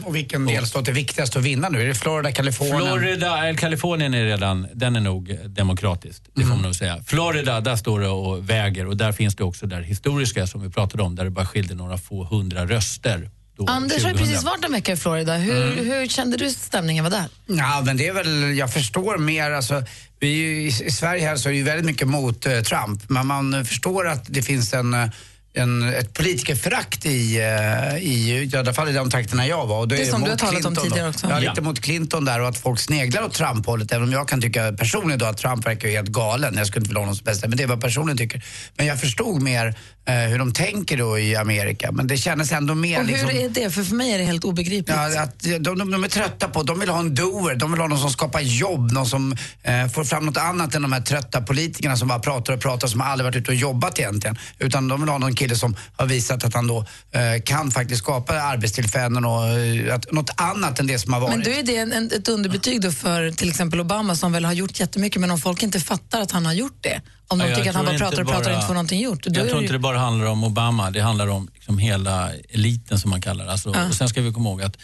Och 0.04 0.16
vilken 0.16 0.46
delstat 0.46 0.88
är 0.88 0.92
viktigast 0.92 1.36
att 1.36 1.42
vinna 1.42 1.68
nu? 1.68 1.82
Är 1.82 1.86
det 1.86 1.94
Florida, 1.94 2.32
Kalifornien? 2.32 2.78
Florida, 2.78 3.46
eller 3.46 3.58
Kalifornien 3.58 4.14
är 4.14 4.24
redan, 4.24 4.66
den 4.74 4.96
är 4.96 5.00
nog 5.00 5.38
demokratiskt. 5.46 6.22
Det 6.34 6.42
får 6.42 6.48
man 6.48 6.62
nog 6.62 6.74
säga. 6.74 7.02
Florida, 7.06 7.60
där 7.60 7.76
står 7.76 8.00
det 8.00 8.08
och 8.08 8.50
väger 8.50 8.86
och 8.86 8.96
där 8.96 9.12
finns 9.12 9.36
det 9.36 9.44
också 9.44 9.66
det 9.66 9.82
historiska 9.82 10.46
som 10.46 10.62
vi 10.62 10.70
pratade 10.70 11.02
om 11.02 11.14
där 11.14 11.24
det 11.24 11.30
bara 11.30 11.46
skilde 11.46 11.74
några 11.74 11.98
få 11.98 12.24
hundra 12.24 12.66
röster. 12.66 13.30
Då, 13.66 13.72
Anders 13.72 14.02
har 14.02 14.10
ju 14.10 14.16
2000. 14.16 14.26
precis 14.28 14.44
varit 14.44 14.64
en 14.64 14.72
vecka 14.72 14.92
i 14.92 14.96
Florida. 14.96 15.36
Hur, 15.36 15.84
hur 15.84 16.06
kände 16.06 16.36
du 16.36 16.50
stämningen 16.50 17.04
var 17.04 17.10
där? 17.10 17.24
Ja, 17.46 17.82
men 17.86 17.96
det 17.96 18.06
är 18.08 18.12
väl, 18.12 18.56
jag 18.56 18.72
förstår 18.72 19.18
mer, 19.18 19.50
alltså, 19.50 19.82
vi 20.20 20.28
i, 20.28 20.66
i 20.66 20.90
Sverige 20.90 21.26
här 21.28 21.36
så 21.36 21.48
är 21.48 21.52
ju 21.52 21.62
väldigt 21.62 21.86
mycket 21.86 22.08
mot 22.08 22.46
eh, 22.46 22.60
Trump, 22.60 23.02
men 23.08 23.26
man 23.26 23.54
eh, 23.54 23.64
förstår 23.64 24.08
att 24.08 24.24
det 24.28 24.42
finns 24.42 24.72
en 24.74 24.94
eh, 24.94 25.08
en, 25.54 25.82
ett 25.94 26.14
politikerförakt 26.14 27.06
i, 27.06 27.36
eh, 27.36 27.96
i, 27.96 28.48
i 28.52 28.56
alla 28.56 28.72
fall 28.74 28.88
i 28.88 28.92
de 28.92 29.10
trakterna 29.10 29.46
jag 29.46 29.66
var. 29.66 29.78
Och 29.78 29.88
då 29.88 29.94
Det 29.96 30.02
är 30.02 30.06
som 30.06 30.20
mot 30.20 30.26
du 30.26 30.30
har 30.30 30.38
talat 30.38 30.54
om 30.54 30.60
Clinton 30.60 30.84
tidigare 30.84 31.06
då. 31.06 31.10
också. 31.10 31.26
Ja, 31.26 31.40
Ja. 31.40 31.50
lite 31.50 31.60
mot 31.62 31.80
Clinton 31.80 32.24
där 32.24 32.40
och 32.40 32.48
att 32.48 32.58
folk 32.58 32.80
sneglar 32.80 33.22
åt 33.22 33.34
Trump-hållet. 33.34 33.92
Även 33.92 34.08
om 34.08 34.12
jag 34.12 34.28
kan 34.28 34.40
tycka 34.40 34.72
personligen 34.72 35.18
då 35.18 35.26
att 35.26 35.38
Trump 35.38 35.66
verkar 35.66 35.88
ju 35.88 35.94
helt 35.94 36.08
galen. 36.08 36.54
Jag 36.56 36.66
skulle 36.66 36.80
inte 36.80 36.88
vilja 36.88 36.98
ha 37.00 37.02
honom 37.04 37.16
som 37.16 37.24
bästa, 37.24 37.48
men 37.48 37.56
det 37.56 37.62
är 37.62 37.66
vad 37.68 37.80
personen 37.80 38.16
tycker. 38.16 38.44
Men 38.76 38.86
jag 38.86 39.00
förstod 39.00 39.42
mer 39.42 39.74
eh, 40.04 40.14
hur 40.14 40.38
de 40.38 40.52
tänker 40.52 40.96
då 40.96 41.18
i 41.18 41.36
Amerika. 41.36 41.92
Men 41.92 42.06
det 42.06 42.16
kändes 42.16 42.52
ändå 42.52 42.74
mer 42.74 42.98
Och 43.00 43.04
hur 43.06 43.12
liksom... 43.12 43.30
är 43.30 43.48
det? 43.48 43.70
För, 43.70 43.82
för 43.82 43.94
mig 43.94 44.12
är 44.12 44.18
det 44.18 44.24
helt 44.24 44.44
obegripligt. 44.44 44.96
Ja, 44.96 45.22
att 45.22 45.40
de, 45.40 45.58
de, 45.58 45.90
de 45.90 46.04
är 46.04 46.08
trötta 46.08 46.48
på, 46.48 46.62
de 46.62 46.80
vill 46.80 46.88
ha 46.88 46.98
en 46.98 47.14
doer, 47.14 47.54
de 47.54 47.72
vill 47.72 47.80
ha 47.80 47.88
någon 47.88 47.98
som 47.98 48.10
skapar 48.10 48.40
jobb, 48.40 48.92
någon 48.92 49.06
som 49.06 49.36
eh, 49.62 49.88
får 49.88 50.04
fram 50.04 50.26
något 50.26 50.36
annat 50.36 50.74
än 50.74 50.82
de 50.82 50.92
här 50.92 51.00
trötta 51.00 51.40
politikerna 51.40 51.96
som 51.96 52.08
bara 52.08 52.18
pratar 52.18 52.52
och 52.54 52.60
pratar 52.60 52.88
som 52.88 53.00
aldrig 53.00 53.24
varit 53.24 53.36
ute 53.36 53.50
och 53.50 53.56
jobbat 53.56 53.98
egentligen. 53.98 54.38
Utan 54.58 54.88
de 54.88 55.00
vill 55.00 55.08
ha 55.10 55.18
någon 55.18 55.34
kille 55.42 55.56
som 55.56 55.76
har 55.96 56.06
visat 56.06 56.44
att 56.44 56.54
han 56.54 56.66
då 56.66 56.78
eh, 57.12 57.42
kan 57.44 57.70
faktiskt 57.70 57.98
skapa 58.02 58.32
arbetstillfällen 58.40 59.24
och 59.24 59.48
eh, 59.48 59.94
att, 59.94 60.12
något 60.12 60.30
annat 60.36 60.80
än 60.80 60.86
det 60.86 60.98
som 60.98 61.12
har 61.12 61.20
varit. 61.20 61.34
Men 61.36 61.44
då 61.44 61.50
är 61.50 61.62
det 61.62 61.76
en, 61.76 61.92
en, 61.92 62.06
ett 62.06 62.28
underbetyg 62.28 62.80
då 62.80 62.90
för 62.92 63.30
till 63.30 63.48
exempel 63.48 63.80
Obama 63.80 64.16
som 64.16 64.32
väl 64.32 64.44
har 64.44 64.52
gjort 64.52 64.80
jättemycket 64.80 65.20
men 65.20 65.30
om 65.30 65.38
folk 65.40 65.62
inte 65.62 65.80
fattar 65.80 66.20
att 66.20 66.30
han 66.30 66.46
har 66.46 66.52
gjort 66.52 66.78
det, 66.80 67.00
om 67.28 67.38
de 67.38 67.44
Ja, 67.44 67.48
jag 67.50 67.58
tycker 67.58 67.70
att 67.70 67.76
han 67.76 67.84
bara 67.84 67.98
pratar 67.98 68.22
och 68.22 68.28
pratar 68.28 68.50
och 68.50 68.54
inte 68.56 68.66
får 68.66 68.74
någonting 68.74 69.00
gjort. 69.00 69.26
Jag 69.26 69.34
det 69.34 69.40
tror 69.40 69.56
ju- 69.56 69.60
inte 69.62 69.72
det 69.72 69.78
bara 69.78 69.98
handlar 69.98 70.26
om 70.26 70.44
Obama, 70.44 70.90
det 70.90 71.00
handlar 71.00 71.26
om 71.28 71.48
liksom 71.54 71.78
hela 71.78 72.30
eliten 72.48 72.98
som 72.98 73.10
man 73.10 73.20
kallar 73.20 73.44
det. 73.44 73.52
alltså, 73.52 73.72
Ja. 73.74 73.88
och 73.88 73.94
Sen 73.94 74.08
ska 74.08 74.20
vi 74.20 74.32
komma 74.32 74.48
ihåg 74.48 74.62
att 74.62 74.76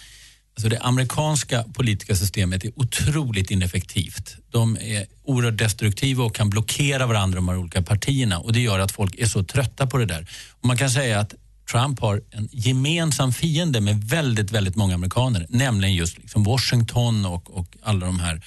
alltså 0.59 0.69
det 0.69 0.79
amerikanska 0.79 1.65
politiska 1.75 2.15
systemet 2.15 2.65
är 2.65 2.73
otroligt 2.77 3.51
ineffektivt. 3.51 4.37
De 4.51 4.77
är 4.81 5.07
oerhört 5.25 5.59
destruktiva 5.59 6.25
och 6.25 6.35
kan 6.35 6.51
blockera 6.51 7.07
varandra, 7.07 7.37
de 7.37 7.49
här 7.49 7.57
olika 7.57 7.83
partierna. 7.83 8.39
Och 8.39 8.53
Det 8.53 8.61
gör 8.61 8.79
att 8.79 8.93
folk 8.93 9.15
är 9.19 9.27
så 9.27 9.45
trötta 9.45 9.87
på 9.87 9.99
det 9.99 10.07
där. 10.07 10.27
Och 10.61 10.65
man 10.65 10.77
kan 10.77 10.91
säga 10.91 11.21
att 11.21 11.35
Trump 11.71 12.01
har 12.01 12.23
en 12.31 12.49
gemensam 12.53 13.33
fiende 13.33 13.81
med 13.81 14.05
väldigt, 14.05 14.51
väldigt 14.51 14.77
många 14.77 14.95
amerikaner, 14.95 15.47
nämligen 15.49 15.95
just 15.95 16.19
liksom 16.19 16.45
Washington 16.45 17.27
och, 17.27 17.59
och 17.59 17.77
alla 17.83 18.07
de 18.07 18.21
här 18.21 18.43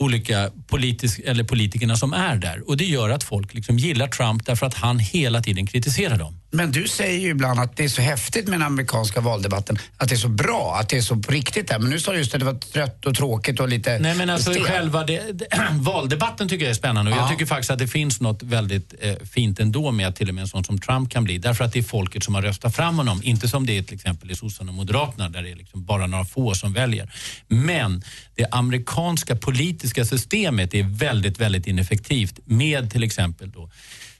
olika 0.00 0.50
politisk, 0.66 1.20
eller 1.24 1.44
politikerna 1.44 1.96
som 1.96 2.12
är 2.12 2.36
där. 2.36 2.68
Och 2.68 2.76
Det 2.76 2.84
gör 2.84 3.10
att 3.10 3.24
folk 3.24 3.54
liksom 3.54 3.78
gillar 3.78 4.08
Trump 4.08 4.46
därför 4.46 4.66
att 4.66 4.74
han 4.74 4.98
hela 4.98 5.40
tiden 5.42 5.66
kritiserar 5.66 6.18
dem. 6.18 6.36
Men 6.52 6.72
du 6.72 6.88
säger 6.88 7.20
ju 7.20 7.28
ibland 7.28 7.60
att 7.60 7.76
det 7.76 7.84
är 7.84 7.88
så 7.88 8.02
häftigt 8.02 8.44
med 8.48 8.60
den 8.60 8.66
amerikanska 8.66 9.20
valdebatten, 9.20 9.78
att 9.96 10.08
det 10.08 10.14
är 10.14 10.16
så 10.16 10.28
bra, 10.28 10.76
att 10.80 10.88
det 10.88 10.96
är 10.96 11.00
så 11.02 11.16
på 11.16 11.32
riktigt 11.32 11.68
där. 11.68 11.78
Men 11.78 11.90
nu 11.90 12.00
sa 12.00 12.12
du 12.12 12.18
just 12.18 12.34
att 12.34 12.40
det 12.40 12.46
var 12.46 12.54
trött 12.54 13.06
och 13.06 13.14
tråkigt 13.16 13.60
och 13.60 13.68
lite 13.68 13.98
Nej 13.98 14.14
men 14.14 14.30
alltså 14.30 14.50
stelt. 14.52 14.66
själva 14.66 15.04
det, 15.04 15.32
det, 15.32 15.46
valdebatten 15.72 16.48
tycker 16.48 16.64
jag 16.64 16.70
är 16.70 16.74
spännande 16.74 17.10
och 17.10 17.16
Ja. 17.16 17.20
jag 17.20 17.30
tycker 17.30 17.46
faktiskt 17.46 17.70
att 17.70 17.78
det 17.78 17.88
finns 17.88 18.20
något 18.20 18.42
väldigt 18.42 18.94
eh, 19.00 19.14
fint 19.32 19.60
ändå 19.60 19.90
med 19.90 20.08
att 20.08 20.16
till 20.16 20.28
och 20.28 20.34
med 20.34 20.42
en 20.42 20.48
sån 20.48 20.64
som 20.64 20.78
Trump 20.80 21.10
kan 21.10 21.24
bli. 21.24 21.38
Därför 21.38 21.64
att 21.64 21.72
det 21.72 21.78
är 21.78 21.82
folket 21.82 22.24
som 22.24 22.34
har 22.34 22.42
röstat 22.42 22.76
fram 22.76 22.96
honom. 22.98 23.20
Inte 23.22 23.48
som 23.48 23.66
det 23.66 23.78
är 23.78 23.82
till 23.82 23.94
exempel 23.94 24.30
i 24.30 24.34
sossarna 24.36 24.70
och 24.70 24.76
moderaterna 24.76 25.28
där 25.28 25.42
det 25.42 25.50
är 25.50 25.56
liksom 25.56 25.84
bara 25.84 26.06
några 26.06 26.24
få 26.24 26.54
som 26.54 26.72
väljer. 26.72 27.12
Men 27.48 28.02
det 28.34 28.46
amerikanska 28.50 29.36
politiska 29.36 29.89
systemet 29.94 30.74
är 30.74 30.82
väldigt, 30.82 31.40
väldigt 31.40 31.66
ineffektivt 31.66 32.38
med 32.44 32.90
till 32.90 33.02
exempel 33.02 33.50
då 33.50 33.70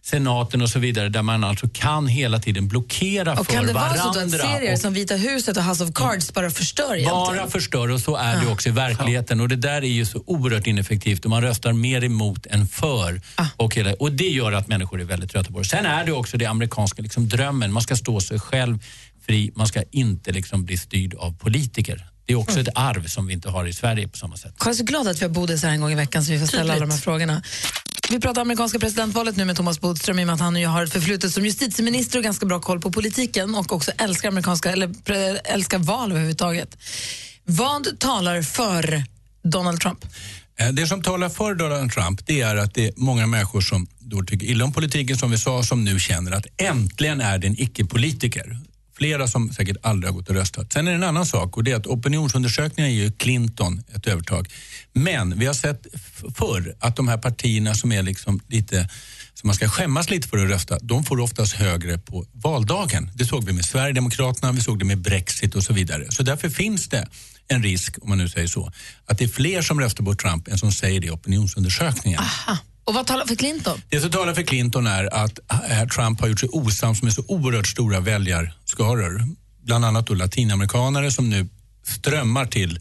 senaten 0.03 0.63
och 0.63 0.69
så 0.71 0.79
vidare 0.79 1.09
där 1.09 1.23
man 1.23 1.45
alltså 1.45 1.69
kan 1.69 2.07
hela 2.07 2.39
tiden 2.39 2.69
blockera 2.69 3.33
Och 3.41 3.47
för 3.47 3.53
kan 3.55 3.67
det 3.67 3.73
vara 3.73 3.85
varandra. 3.85 4.13
så 4.13 4.21
då 4.21 4.25
att 4.25 4.31
serier 4.31 4.73
och- 4.73 4.79
som 4.81 4.93
Vita 4.95 5.15
huset 5.17 5.57
och 5.57 5.65
House 5.65 5.85
of 5.85 5.91
Cards 5.95 6.33
bara 6.35 6.51
förstör 6.51 6.95
egentligen? 6.95 7.11
bara 7.37 7.51
förstör 7.51 7.91
och 7.91 8.01
så 8.01 8.17
är 8.17 8.41
det 8.41 8.47
också 8.53 8.69
i 8.69 8.73
verkligheten. 8.73 9.41
Och 9.41 9.49
det 9.49 9.57
där 9.57 9.83
är 9.83 9.89
ju 9.89 10.07
så 10.07 10.23
oerhört 10.27 10.67
ineffektivt 10.67 11.25
och 11.25 11.31
man 11.31 11.43
röstar 11.43 11.73
mer 11.73 12.05
emot 12.05 12.47
än 12.47 12.67
för. 12.67 13.21
Och, 13.57 13.75
hela, 13.75 13.95
och 13.95 14.13
det 14.13 14.29
gör 14.29 14.53
att 14.53 14.69
människor 14.69 15.01
är 15.01 15.05
väldigt 15.05 15.31
trötta 15.31 15.53
på 15.53 15.59
det. 15.59 15.65
Sen 15.65 15.87
är 15.87 16.05
det 16.05 16.13
också 16.13 16.37
det 16.37 16.47
amerikanska 16.47 17.03
liksom, 17.03 17.29
drömmen. 17.29 17.73
Man 17.73 17.83
ska 17.83 17.97
stå 17.97 18.21
sig 18.21 18.39
själv 18.41 18.79
fri. 19.27 19.53
Man 19.55 19.67
ska 19.67 19.83
inte 19.91 20.33
liksom, 20.33 20.65
bli 20.65 20.77
styrd 20.79 21.15
av 21.15 21.39
politiker. 21.39 22.07
Det 22.31 22.35
är 22.35 22.39
också 22.39 22.61
ett 22.61 22.69
arv 22.75 23.07
som 23.07 23.27
vi 23.27 23.33
inte 23.33 23.49
har 23.49 23.67
i 23.67 23.73
Sverige 23.73 24.09
på 24.09 24.19
samma 24.19 24.37
sätt. 24.37 24.55
Jag 24.59 24.69
är 24.69 24.75
så 24.75 24.85
glad 24.85 25.09
att 25.09 25.21
vi 25.21 25.25
har 25.25 25.31
Bodis 25.31 25.63
här 25.63 25.71
en 25.71 25.81
gång 25.81 25.93
i 25.93 25.95
veckan 25.95 26.25
så 26.25 26.33
vi 26.33 26.39
får 26.39 26.47
ställa 26.47 26.73
alla 26.73 26.87
de 26.87 26.91
här 26.91 26.99
frågorna. 26.99 27.43
Vi 28.11 28.21
pratar 28.21 28.41
amerikanska 28.41 28.79
presidentvalet 28.79 29.37
nu 29.37 29.45
med 29.45 29.57
Thomas 29.57 29.81
Bodström 29.81 30.19
i 30.19 30.23
och 30.23 30.27
med 30.27 30.35
att 30.35 30.41
han 30.41 30.57
ju 30.57 30.67
har 30.67 30.83
ett 30.83 30.93
förflutet 30.93 31.33
som 31.33 31.45
justitieminister 31.45 32.19
och 32.19 32.25
ganska 32.25 32.47
bra 32.47 32.61
koll 32.61 32.81
på 32.81 32.93
politiken 32.93 33.55
och 33.55 33.73
också 33.73 33.91
älskar, 33.99 34.29
amerikanska, 34.29 34.73
eller, 34.73 34.95
älskar 35.45 35.79
val 35.79 36.11
överhuvudtaget. 36.11 36.77
Vad 37.45 37.99
talar 37.99 38.43
för 38.43 39.05
Donald 39.43 39.81
Trump? 39.81 40.05
Eh, 40.61 40.69
Det 40.69 40.87
som 40.87 41.03
talar 41.03 41.29
för 41.29 41.55
Donald 41.55 41.93
Trump 41.93 42.27
det 42.27 42.41
är 42.41 42.57
att 42.57 42.75
det 42.75 42.87
är 42.87 42.93
många 42.97 43.27
människor 43.27 43.61
som 43.61 43.87
då 43.99 44.23
tycker 44.23 44.47
illa 44.47 44.65
om 44.65 44.73
politiken 44.73 45.17
som 45.17 45.31
vi 45.31 45.39
sa 45.39 45.63
som 45.63 45.85
nu 45.85 45.99
känner 46.01 46.33
att 46.33 46.47
äntligen 46.57 47.21
är 47.21 47.39
det 47.39 47.47
en 47.47 47.61
icke-politiker. 47.61 48.59
Flera 49.01 49.29
som 49.29 49.53
säkert 49.53 49.77
aldrig 49.83 50.13
har 50.13 50.19
gått 50.19 50.29
och 50.29 50.35
röstat. 50.35 50.73
Sen 50.73 50.87
är 50.87 50.91
det 50.91 50.97
en 50.97 51.03
annan 51.03 51.27
sak 51.27 51.57
och 51.57 51.65
det 51.65 51.73
är 51.73 51.77
att 51.77 51.87
opinionsundersökningar 51.87 52.91
ger 52.91 53.05
ju 53.05 53.13
Clinton 53.13 53.83
ett 53.95 54.07
övertag. 54.07 54.49
Men 54.93 55.39
vi 55.39 55.47
har 55.47 55.55
sett 55.55 55.87
förr 56.35 56.75
att 56.81 56.97
de 56.97 57.09
här 57.09 57.19
partierna 57.19 57.75
som 57.75 57.93
är 57.93 58.03
liksom 58.03 58.41
lite 58.49 58.89
som 59.35 59.49
man 59.49 59.55
ska 59.55 59.69
skämmas 59.69 60.11
lite 60.11 60.29
för 60.29 60.39
att 60.39 60.51
rösta, 60.51 60.79
de 60.83 61.05
får 61.05 61.21
oftast 61.21 61.53
högre 61.53 61.99
på 61.99 62.27
valdagen. 62.33 63.11
Det 63.15 63.25
såg 63.25 63.45
vi 63.45 63.53
med 63.53 63.65
Sverigedemokraterna, 63.65 64.53
vi 64.53 64.61
såg 64.61 64.79
det 64.79 64.85
med 64.85 64.99
Brexit 64.99 65.55
och 65.55 65.63
så 65.63 65.73
vidare. 65.73 66.07
Så 66.11 66.23
därför 66.23 66.51
finns 66.51 66.89
det 66.89 67.09
en 67.49 67.63
risk, 67.63 67.97
om 68.03 68.09
man 68.09 68.19
nu 68.19 68.29
säger 68.29 68.49
så, 68.49 68.73
att 69.07 69.19
det 69.19 69.25
är 69.25 69.29
fler 69.29 69.63
som 69.63 69.81
röstar 69.81 70.05
på 70.05 70.15
Trump 70.15 70.49
än 70.49 70.59
som 70.59 70.73
säger 70.73 71.01
det 71.01 71.07
i 71.07 71.11
opinionsundersökningen. 71.11 72.21
Aha 72.21 72.59
och 72.85 72.95
vad 72.95 73.07
talar 73.07 73.27
för 73.27 73.35
Clinton? 73.35 73.83
Det 73.89 74.01
som 74.01 74.11
talar 74.11 74.35
för 74.35 74.43
Clinton 74.43 74.87
är 74.87 75.15
att 75.15 75.39
eh, 75.71 75.87
Trump 75.89 76.21
har 76.21 76.29
gjort 76.29 76.41
sig 76.41 76.49
osams 76.53 77.03
med 77.03 77.13
så 77.13 77.25
oerhört 77.29 77.67
stora 77.67 78.01
väljarskaror. 78.01 79.25
Bland 79.63 79.85
annat 79.85 80.07
då 80.07 80.15
latinamerikanare 80.15 81.11
som 81.11 81.31
nu 81.31 81.49
strömmar 81.85 82.47
till 82.47 82.81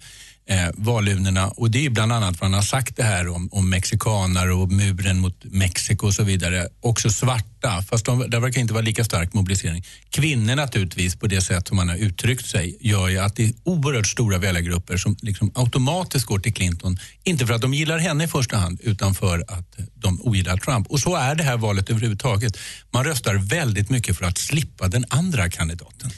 eh, 0.50 0.70
valurnorna 0.74 1.48
och 1.48 1.72
det 1.72 1.86
är 1.86 1.90
bland 1.90 2.14
annat 2.14 2.40
vad 2.40 2.50
han 2.50 2.54
har 2.54 2.62
sagt 2.62 2.96
det 2.96 3.04
här 3.04 3.28
om, 3.28 3.50
om 3.52 3.70
mexikaner 3.70 4.52
och 4.52 4.72
muren 4.72 5.20
mot 5.20 5.44
Mexiko 5.44 6.08
och 6.08 6.14
så 6.14 6.24
vidare. 6.24 6.68
Också 6.82 7.10
svarta, 7.10 7.84
fast 7.90 8.06
de, 8.06 8.30
där 8.30 8.40
verkar 8.40 8.62
inte 8.62 8.74
vara 8.74 8.84
lika 8.84 9.04
stark 9.04 9.34
mobilisering. 9.34 9.86
Kvinnor 10.10 10.56
naturligtvis 10.56 11.16
på 11.16 11.28
det 11.28 11.42
sätt 11.42 11.68
som 11.68 11.78
han 11.78 11.90
har 11.90 11.96
uttryckt 11.96 12.46
sig 12.46 12.78
gör 12.80 13.08
ju 13.08 13.18
att 13.18 13.36
det 13.36 13.44
är 13.44 13.54
oerhört 13.64 14.08
stora 14.08 14.38
väljargrupper 14.38 14.98
som 14.98 15.16
liksom 15.22 15.52
automatiskt 15.56 16.26
går 16.26 16.40
till 16.40 16.54
Clinton. 16.54 16.98
Inte 17.24 17.48
för 17.48 17.54
att 17.54 17.62
de 17.62 17.74
gillar 17.74 17.98
henne 17.98 18.24
i 18.24 18.28
första 18.28 18.58
hand 18.58 18.80
utan 18.84 19.16
för 19.16 19.44
att 19.48 19.78
de 19.96 20.22
ogillar 20.22 20.58
Trump. 20.58 20.88
Och 20.88 21.00
så 21.00 21.16
är 21.16 21.36
det 21.36 21.44
här 21.44 21.58
valet 21.58 21.90
överhuvudtaget. 21.90 22.58
Man 22.92 23.04
röstar 23.04 23.36
väldigt 23.36 23.90
mycket 23.90 24.18
för 24.18 24.26
att 24.26 24.38
slippa 24.38 24.88
den 24.88 25.06
andra 25.10 25.50
kandidaten. 25.50 26.12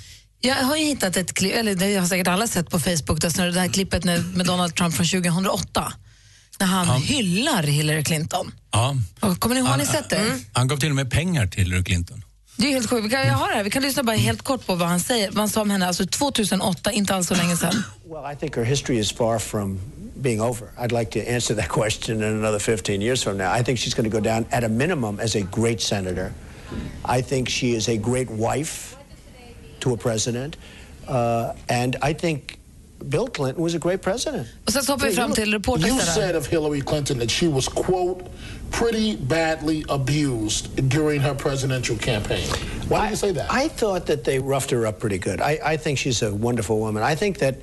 Jag 0.44 0.56
har 0.56 0.76
ju 0.78 0.86
hittat 0.86 1.18
ett 1.18 1.34
klipp, 1.34 1.56
eller 1.56 1.76
det 1.76 1.96
har 1.96 2.08
säkert 2.08 2.28
alla 2.28 2.48
sett 2.48 2.70
på 2.70 2.80
Facebook, 2.80 3.22
det 3.22 3.52
det 3.52 3.60
här 3.60 3.68
klippet 3.68 4.04
med 4.04 4.38
med 4.38 4.46
Donald 4.46 4.76
Trump 4.76 4.96
från 4.96 5.06
2008. 5.06 5.94
När 6.60 6.68
han 6.68 7.02
hyllar 7.02 7.64
Hillary 7.64 8.04
Clinton. 8.04 8.52
Ja. 8.72 8.96
Och 9.20 9.40
Kommer 9.40 9.56
ni 9.56 9.62
ihåg, 9.62 9.70
har 9.70 9.78
ni 9.78 9.86
sett 9.86 10.10
det? 10.10 10.40
Han 10.54 10.68
gav 10.68 10.78
till 10.78 10.90
och 10.90 10.96
med 10.96 11.12
pengar 11.12 11.48
till 11.48 11.64
Hillary 11.64 11.84
Clinton. 11.84 12.24
Det 12.58 12.68
är 12.68 12.72
helt 12.72 12.90
sjukt. 12.90 13.06
Vi 13.06 13.10
kan, 13.10 13.28
jag 13.28 13.34
har 13.34 13.50
det 13.50 13.56
här. 13.56 13.64
Vi 13.64 13.70
kan 13.70 13.84
lyssna 13.84 14.04
bara 14.04 14.16
helt 14.16 14.42
kort 14.42 14.66
på 14.66 14.76
vad 14.76 14.88
han 14.88 15.00
säger. 15.00 15.28
Vad 15.32 15.38
han 15.38 15.50
sa 15.50 15.62
om 15.62 15.70
henne 15.70 15.88
alltså 15.88 16.06
2008, 16.06 16.92
inte 16.92 17.16
alls 17.16 17.28
så 17.28 17.36
länge 17.36 17.58
sedan. 17.58 17.84
Well, 18.06 18.34
I 18.34 18.36
think 18.36 18.56
her 18.56 18.64
history 18.64 19.00
is 19.00 19.12
far 19.12 19.40
from 19.40 19.80
being 20.22 20.42
over. 20.42 20.68
I'd 20.78 21.00
like 21.00 21.24
to 21.24 21.32
answer 21.36 21.56
that 21.56 21.70
question 21.80 22.18
in 22.18 22.24
another 22.24 22.60
15 22.60 23.02
years 23.02 23.24
from 23.24 23.38
now. 23.38 23.60
I 23.60 23.64
think 23.64 23.80
she's 23.80 23.96
going 23.96 24.12
to 24.12 24.18
go 24.18 24.24
down 24.24 24.46
at 24.52 24.64
a 24.64 24.70
minimum 24.70 25.20
as 25.20 25.36
a 25.36 25.42
great 25.42 25.82
senator. 25.82 26.32
I 27.06 27.24
think 27.24 27.50
she 27.50 27.68
is 27.68 27.90
a 27.90 27.98
great 27.98 28.30
wife 28.30 28.96
to 29.82 29.94
a 29.94 29.98
president. 29.98 30.58
Uh, 31.08 31.54
and 31.70 31.96
I 32.02 32.14
think 32.14 32.58
Bill 33.10 33.28
Clinton 33.28 33.64
was 33.64 33.76
a 33.76 33.80
great 33.80 34.02
president. 34.02 34.48
Och 34.66 34.74
sen 34.74 34.84
så 34.84 34.92
hoppar 34.92 35.08
vi 35.08 35.16
fram 35.16 35.34
till 35.34 35.54
You 35.78 36.00
said 36.00 36.36
of 36.36 36.48
Hillary 36.48 36.82
Clinton 36.82 37.20
that 37.20 37.32
she 37.32 37.48
was, 37.48 37.68
quote, 37.68 38.24
pretty 38.72 39.18
badly 39.18 39.84
abused 39.90 40.90
during 40.90 41.22
her 41.22 41.36
presidential 41.36 41.98
campaign. 41.98 42.48
Why 42.90 43.06
do 43.06 43.10
you 43.10 43.16
say 43.16 43.32
that? 43.32 43.52
I 43.52 43.70
thought 43.70 44.06
that 44.06 44.24
they 44.24 44.40
roughed 44.40 44.72
her 44.72 44.88
up 44.88 45.00
pretty 45.00 45.18
good. 45.18 45.42
I, 45.42 45.74
I 45.74 45.78
think 45.78 45.98
she's 45.98 46.22
a 46.22 46.32
wonderful 46.32 46.80
woman. 46.80 47.04
I 47.04 47.16
think 47.16 47.38
that 47.38 47.56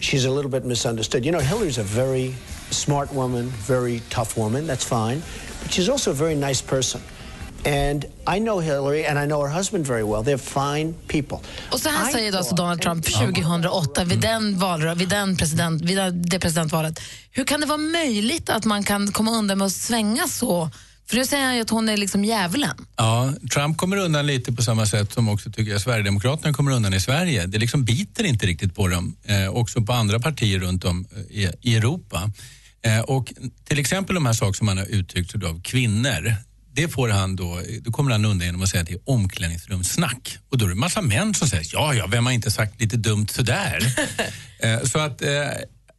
she's 0.00 0.24
a 0.26 0.30
little 0.30 0.50
bit 0.50 0.64
misunderstood. 0.64 1.24
You 1.24 1.32
know, 1.32 1.40
Hillary's 1.40 1.78
a 1.78 1.82
very 1.82 2.34
smart 2.70 3.12
woman, 3.12 3.46
very 3.66 4.00
tough 4.10 4.36
woman. 4.36 4.66
That's 4.66 4.84
fine. 4.84 5.22
But 5.62 5.72
she's 5.72 5.88
also 5.88 6.10
a 6.10 6.14
very 6.14 6.34
nice 6.34 6.62
person. 6.62 7.00
And 7.64 8.04
I 8.36 8.38
know 8.38 8.60
Hillary 8.60 9.06
and 9.06 9.18
I 9.18 9.26
know 9.26 9.46
her 9.46 9.56
husband 9.56 9.86
very 9.86 10.02
well. 10.02 10.22
They're 10.24 10.74
fine 10.76 10.94
people. 11.08 11.38
Och 11.70 11.80
så 11.80 11.88
här 11.88 12.08
I 12.08 12.12
säger 12.12 12.32
då 12.32 12.38
alltså 12.38 12.54
Donald 12.54 12.82
Trump 12.82 13.04
2008 13.04 14.04
vid, 14.04 14.20
den 14.20 14.56
valrö- 14.56 14.94
vid, 14.94 15.08
den 15.08 15.36
president, 15.36 15.82
vid 15.82 15.98
det 16.14 16.38
presidentvalet. 16.38 17.00
Hur 17.30 17.44
kan 17.44 17.60
det 17.60 17.66
vara 17.66 17.78
möjligt 17.78 18.50
att 18.50 18.64
man 18.64 18.84
kan 18.84 19.12
komma 19.12 19.30
undan 19.30 19.58
med 19.58 19.66
att 19.66 19.72
svänga 19.72 20.28
så? 20.28 20.70
För 21.08 21.16
nu 21.16 21.26
säger 21.26 21.44
han 21.44 21.54
ju 21.54 21.62
att 21.62 21.70
hon 21.70 21.88
är 21.88 21.96
liksom 21.96 22.24
djävulen. 22.24 22.86
Ja, 22.96 23.32
Trump 23.54 23.76
kommer 23.76 23.96
undan 23.96 24.26
lite 24.26 24.52
på 24.52 24.62
samma 24.62 24.86
sätt 24.86 25.12
som 25.12 25.28
också 25.28 25.50
tycker 25.50 25.72
jag 25.72 25.80
Sverigedemokraterna 25.80 26.54
kommer 26.54 26.72
undan 26.72 26.94
i 26.94 27.00
Sverige. 27.00 27.46
Det 27.46 27.58
liksom 27.58 27.84
biter 27.84 28.24
inte 28.24 28.46
riktigt 28.46 28.74
på 28.74 28.88
dem, 28.88 29.16
eh, 29.24 29.48
också 29.48 29.82
på 29.82 29.92
andra 29.92 30.20
partier 30.20 30.58
runt 30.58 30.84
om 30.84 31.06
eh, 31.16 31.36
i, 31.38 31.50
i 31.60 31.76
Europa. 31.76 32.30
Eh, 32.82 33.00
och 33.00 33.32
till 33.64 33.78
exempel 33.78 34.14
de 34.14 34.26
här 34.26 34.32
sakerna 34.32 34.54
som 34.54 34.68
han 34.68 34.78
har 34.78 34.86
uttryckt 34.86 35.44
av 35.44 35.62
kvinnor, 35.62 36.34
det 36.76 36.88
får 36.88 37.08
han 37.08 37.36
då, 37.36 37.60
då 37.80 37.90
kommer 37.90 38.12
han 38.12 38.24
undan 38.24 38.46
genom 38.46 38.62
att 38.62 38.68
säga 38.68 38.80
att 38.80 38.88
det 38.88 38.94
är 38.94 39.00
omklädningsrumssnack. 39.04 40.38
Och 40.48 40.58
då 40.58 40.64
är 40.64 40.68
det 40.68 40.74
en 40.74 40.78
massa 40.78 41.02
män 41.02 41.34
som 41.34 41.48
säger, 41.48 41.66
ja, 41.72 41.94
ja, 41.94 42.06
vem 42.06 42.26
har 42.26 42.32
inte 42.32 42.50
sagt 42.50 42.80
lite 42.80 42.96
dumt 42.96 43.26
sådär? 43.28 43.78
eh, 44.58 44.82
så 44.82 44.98
att 44.98 45.22
eh, 45.22 45.28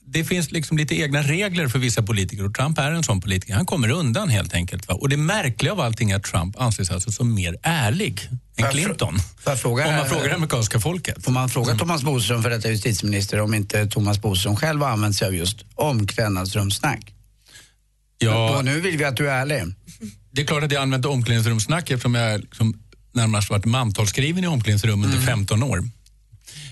det 0.05 0.24
finns 0.24 0.51
liksom 0.51 0.77
lite 0.77 0.96
egna 0.96 1.22
regler 1.22 1.67
för 1.67 1.79
vissa 1.79 2.03
politiker 2.03 2.46
och 2.46 2.53
Trump 2.53 2.77
är 2.79 2.91
en 2.91 3.03
sån 3.03 3.22
politiker. 3.22 3.53
Han 3.53 3.65
kommer 3.65 3.89
undan 3.89 4.29
helt 4.29 4.53
enkelt. 4.53 4.88
Va? 4.88 4.93
Och 4.93 5.10
det 5.10 5.17
märkliga 5.17 5.72
av 5.72 5.79
allting 5.79 6.12
är 6.12 6.15
att 6.15 6.24
Trump 6.24 6.62
anses 6.62 6.91
alltså 6.91 7.12
som 7.12 7.34
mer 7.34 7.57
ärlig 7.63 8.29
än 8.57 8.72
Clinton. 8.72 9.19
fråga 9.57 9.88
om 9.88 9.96
man 9.96 10.10
frågar 10.10 10.27
det 10.29 10.36
amerikanska 10.36 10.79
folket. 10.79 11.24
Får 11.24 11.31
man 11.31 11.50
fråga 11.50 11.75
Thomas 11.75 12.03
Bodström, 12.03 12.43
för 12.43 12.50
detta 12.50 12.69
justitieminister, 12.69 13.41
om 13.41 13.53
inte 13.53 13.86
Thomas 13.86 14.22
Bodström 14.22 14.55
själv 14.55 14.81
har 14.81 14.89
använt 14.89 15.15
sig 15.15 15.27
av 15.27 15.36
just 15.36 15.65
omklädnadsrumssnack? 15.75 17.13
Ja. 18.17 18.57
Och 18.57 18.65
nu 18.65 18.81
vill 18.81 18.98
vi 18.98 19.05
att 19.05 19.17
du 19.17 19.29
är 19.29 19.41
ärlig. 19.41 19.63
Det 20.38 20.41
är 20.44 20.46
klart 20.46 20.63
att 20.63 20.72
jag 20.72 20.82
använt 20.82 21.06
omklädningsrumssnack 21.06 21.91
eftersom 21.91 22.15
jag 22.15 22.41
liksom 22.41 22.79
närmast 23.12 23.50
varit 23.50 23.65
mantalsskriven 23.65 24.44
i 24.44 24.48
omklädningsrum 24.48 25.03
under 25.03 25.17
15 25.17 25.63
år. 25.63 25.84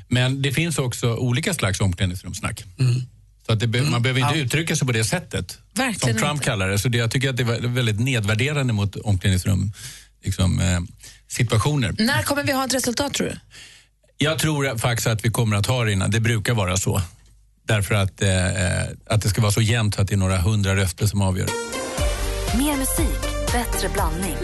Men 0.08 0.42
det 0.42 0.52
finns 0.52 0.78
också 0.78 1.16
olika 1.16 1.54
slags 1.54 1.80
omklädningsrumssnack. 1.82 2.64
Så 3.46 3.54
att 3.54 3.60
det 3.60 3.68
be- 3.68 3.82
man 3.82 4.02
behöver 4.02 4.22
inte 4.22 4.40
uttrycka 4.40 4.76
sig 4.76 4.88
på 4.88 4.92
det 4.94 5.04
sättet. 5.04 5.58
Verkligen 5.74 6.16
som 6.16 6.22
Trump 6.22 6.34
inte. 6.34 6.46
kallar 6.46 6.70
det. 6.70 6.80
Så 6.80 6.90
det, 6.90 6.98
jag 6.98 7.12
tycker 7.12 7.30
att 7.30 7.38
det 7.38 7.44
var 7.44 7.58
väldigt 7.60 8.00
nedvärderande 8.00 8.74
mot 8.74 8.96
omklädningsrum 8.96 9.72
liksom, 10.24 10.60
eh, 10.60 10.80
situationer. 11.28 11.96
När 11.98 12.24
kommer 12.24 12.44
vi 12.44 12.52
ha 12.52 12.66
ett 12.66 12.74
resultat 12.74 13.14
tror 13.14 13.28
du? 13.28 13.36
Jag 14.18 14.40
tror 14.40 14.78
faktiskt 14.78 15.08
att 15.08 15.26
vi 15.26 15.30
kommer 15.30 15.56
att 15.58 15.66
ha 15.66 15.84
det 15.84 15.92
innan. 15.92 16.12
Det 16.12 16.20
brukar 16.20 16.54
vara 16.54 16.78
så. 16.78 17.02
Därför 17.68 17.96
att, 17.96 18.22
eh, 18.22 18.30
att 19.10 19.22
det 19.22 19.30
ska 19.30 19.42
vara 19.42 19.52
så 19.52 19.62
jämnt 19.62 20.00
att 20.00 20.08
det 20.08 20.16
är 20.16 20.18
några 20.18 20.38
hundra 20.38 20.76
röster 20.76 21.08
som 21.08 21.22
avgör. 21.22 21.48
Mer 22.58 22.78
musik, 22.78 23.35
bättre 23.56 23.90
blandning. 23.90 24.36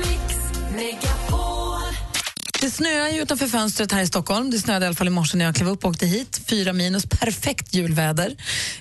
Det 2.61 2.69
snöar 2.69 3.09
ju 3.09 3.21
utanför 3.21 3.47
fönstret 3.47 3.91
här 3.91 4.01
i 4.01 4.07
Stockholm. 4.07 4.51
Det 4.51 4.59
snöade 4.59 4.85
i 4.85 4.87
alla 4.87 4.95
fall 4.95 5.07
i 5.07 5.09
morse 5.09 5.37
när 5.37 5.45
jag 5.45 5.55
klev 5.55 5.69
upp 5.69 5.83
och 5.83 5.89
åkte 5.89 6.05
hit. 6.05 6.41
Fyra 6.47 6.73
minus, 6.73 7.05
perfekt 7.05 7.73
julväder. 7.73 8.35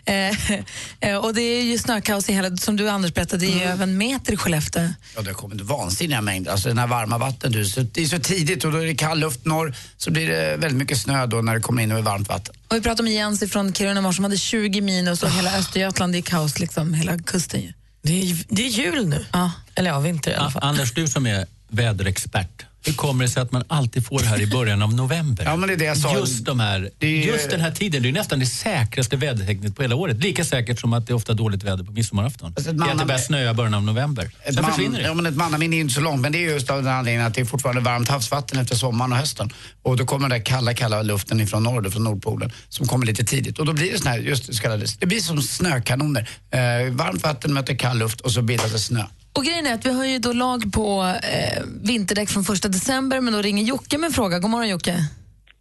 Eh, 0.05 0.15
eh, 1.11 1.17
och 1.17 1.35
det 1.35 1.43
är 1.43 1.63
ju 1.63 1.79
snökaos 1.79 2.29
i 2.29 2.33
hela, 2.33 2.57
som 2.57 2.77
du 2.77 2.89
Anders 2.89 3.15
berättade, 3.15 3.47
det 3.47 3.53
är 3.53 3.57
ju 3.57 3.65
över 3.65 3.83
en 3.83 3.99
meter 3.99 4.33
i 4.33 4.37
Skellefteå. 4.37 4.89
Ja, 5.17 5.23
det 5.23 5.31
har 5.31 5.35
kommit 5.35 5.61
vansinniga 5.61 6.21
mängder. 6.21 6.53
Alltså 6.53 6.69
den 6.69 6.79
här 6.79 6.87
varma 6.87 7.19
vatten, 7.19 7.53
du, 7.53 7.65
så, 7.65 7.81
det 7.81 8.03
är 8.03 8.07
så 8.07 8.19
tidigt 8.19 8.65
och 8.65 8.73
då 8.73 8.79
är 8.79 8.87
det 8.87 8.95
kall 8.95 9.19
luft 9.19 9.45
norr 9.45 9.75
så 9.97 10.11
blir 10.11 10.29
det 10.29 10.57
väldigt 10.57 10.79
mycket 10.79 11.01
snö 11.01 11.27
då 11.27 11.37
när 11.37 11.55
det 11.55 11.61
kommer 11.61 11.83
in 11.83 11.89
med 11.89 12.05
varmt 12.05 12.29
vatten. 12.29 12.55
Och 12.69 12.77
vi 12.77 12.81
pratade 12.81 13.03
med 13.03 13.13
Jens 13.13 13.53
från 13.53 13.75
Kiruna 13.75 14.01
morse 14.01 14.17
som 14.17 14.25
hade 14.25 14.37
20 14.37 14.81
minus 14.81 15.23
och 15.23 15.31
hela 15.31 15.59
Östergötland 15.59 16.17
är 16.17 16.21
kaos, 16.21 16.59
liksom, 16.59 16.95
hela 16.95 17.19
kusten 17.19 17.61
ju. 17.61 17.73
Det 18.03 18.31
är, 18.31 18.37
det 18.49 18.63
är 18.63 18.69
jul 18.69 19.09
nu. 19.09 19.27
Ja. 19.33 19.51
Eller 19.81 19.91
ja, 19.91 19.99
vinter 20.01 20.31
i 20.31 20.35
alla 20.35 20.47
A- 20.47 20.51
fall. 20.51 20.63
Anders, 20.63 20.93
du 20.93 21.09
som 21.09 21.27
är 21.27 21.47
väderexpert. 21.69 22.65
Hur 22.85 22.93
kommer 22.93 23.25
det 23.25 23.31
sig 23.31 23.43
att 23.43 23.53
man 23.53 23.65
alltid 23.69 24.07
får 24.07 24.19
det 24.21 24.27
här 24.27 24.41
i 24.41 24.47
början 24.47 24.83
av 24.83 24.95
november? 24.95 25.45
Ja, 25.45 25.57
men 25.57 25.69
det 25.69 25.75
är 25.75 25.79
det 25.79 25.85
jag 25.85 25.97
sa. 25.97 26.19
Just, 26.19 26.45
de 26.45 26.61
här, 26.61 26.91
Det 26.99 27.07
är- 27.07 27.27
just 27.27 27.51
den 27.51 27.61
här 27.61 27.71
tiden, 27.71 28.03
det 28.03 28.09
är 28.09 28.13
nästan 28.13 28.39
det 28.39 28.47
säkraste 28.47 29.17
vädertecknet 29.17 29.77
på 29.77 29.83
hela 29.83 29.95
året. 29.97 30.17
Lika 30.23 30.45
säkert 30.45 30.81
som 30.81 30.93
att 30.93 31.07
det 31.07 31.13
är 31.13 31.15
ofta 31.15 31.33
dåligt 31.33 31.63
väder 31.63 31.85
på 31.85 31.93
midsommarafton. 31.93 32.53
Alltså, 32.57 32.73
det 32.73 32.85
är 32.87 32.93
att 32.93 32.99
det 32.99 33.05
börjar 33.05 33.19
snöa 33.21 33.51
i 33.51 33.55
början 33.55 33.75
av 33.75 33.83
november. 33.83 34.31
Ett 34.45 34.55
Sen 34.55 34.63
man, 34.63 34.71
försvinner 34.73 34.99
det. 34.99 35.05
Ja, 35.05 35.15
men 35.15 35.27
ett 35.27 35.37
mannaminne 35.37 35.75
är 35.75 35.77
ju 35.77 35.83
inte 35.83 35.95
så 35.95 36.01
långt, 36.01 36.21
men 36.21 36.33
det 36.33 36.39
är 36.39 36.51
just 36.53 36.71
av 36.71 36.83
den 36.83 36.93
anledningen 36.93 37.27
att 37.27 37.35
det 37.35 37.41
är 37.41 37.45
fortfarande 37.45 37.81
varmt 37.81 38.09
havsvatten 38.09 38.59
efter 38.61 38.77
sommaren 38.77 39.13
och 39.13 39.19
hösten. 39.19 39.53
Och 39.83 39.97
då 39.97 40.05
kommer 40.07 40.29
den 40.29 40.39
där 40.39 40.45
kalla, 40.45 40.75
kalla 40.75 41.03
luften 41.03 41.41
ifrån 41.41 41.63
norr, 41.63 41.91
från 41.91 42.05
Nordpolen, 42.05 42.53
som 42.69 42.87
kommer 42.87 43.07
lite 43.07 43.25
tidigt. 43.25 43.59
Och 43.59 43.67
då 43.67 43.73
blir 43.73 43.93
det 43.93 43.99
sån 43.99 44.07
här, 44.07 44.19
just 44.19 44.47
det 44.47 44.55
så 44.55 44.63
kallade, 44.63 44.87
det 44.99 45.07
blir 45.07 45.21
som 45.21 45.43
snökanoner. 45.43 46.29
Eh, 46.51 46.93
varmt 46.93 47.23
vatten 47.23 47.53
möter 47.55 47.75
kall 47.75 47.99
luft 47.99 48.21
och 48.21 48.33
så 48.33 48.43
bildas 48.43 48.73
det 48.73 48.79
snö. 48.79 49.05
Och 49.37 49.45
grejen 49.45 49.67
är 49.67 49.75
att 49.75 49.87
vi 49.87 49.93
har 49.93 50.07
ju 50.07 50.19
då 50.19 50.33
lag 50.33 50.73
på 50.73 51.03
eh, 51.03 51.63
vinterdäck 51.83 52.29
från 52.29 52.45
första 52.45 52.69
december 52.69 53.21
men 53.21 53.33
då 53.33 53.41
ringer 53.41 53.65
Jocke 53.65 53.99
med 53.99 54.07
en 54.07 54.13
fråga. 54.13 54.39
God 54.39 54.51
morgon 54.51 54.69
Jocke. 54.69 54.97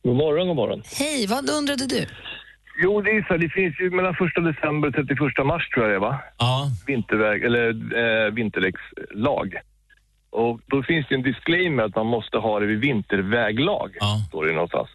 God 0.03 0.15
morgon, 0.15 0.47
god 0.47 0.55
morgon. 0.55 0.81
Hej, 0.99 1.27
vad 1.27 1.49
undrade 1.49 1.85
du? 1.85 2.05
Jo, 2.83 3.01
det 3.01 3.09
är 3.09 3.27
så 3.27 3.37
det 3.37 3.49
finns 3.49 3.79
ju 3.79 3.89
mellan 3.89 4.13
1 4.13 4.19
december 4.53 4.87
och 4.87 4.95
31 4.95 5.45
mars 5.45 5.69
tror 5.69 5.85
jag 5.85 5.91
det 5.91 5.95
är, 5.95 5.99
va? 5.99 6.19
Ja. 6.37 6.71
Vinterväg, 6.87 7.43
eller 7.43 7.65
eh, 8.01 8.31
vinterdäckslag. 8.33 9.55
Och 10.29 10.59
då 10.67 10.83
finns 10.83 11.07
det 11.09 11.15
en 11.15 11.21
disclaimer 11.21 11.83
att 11.83 11.95
man 11.95 12.05
måste 12.05 12.37
ha 12.37 12.59
det 12.59 12.65
vid 12.65 12.79
vinterväglag, 12.79 13.89
står 14.27 14.45
det 14.45 14.53
någonstans. 14.53 14.89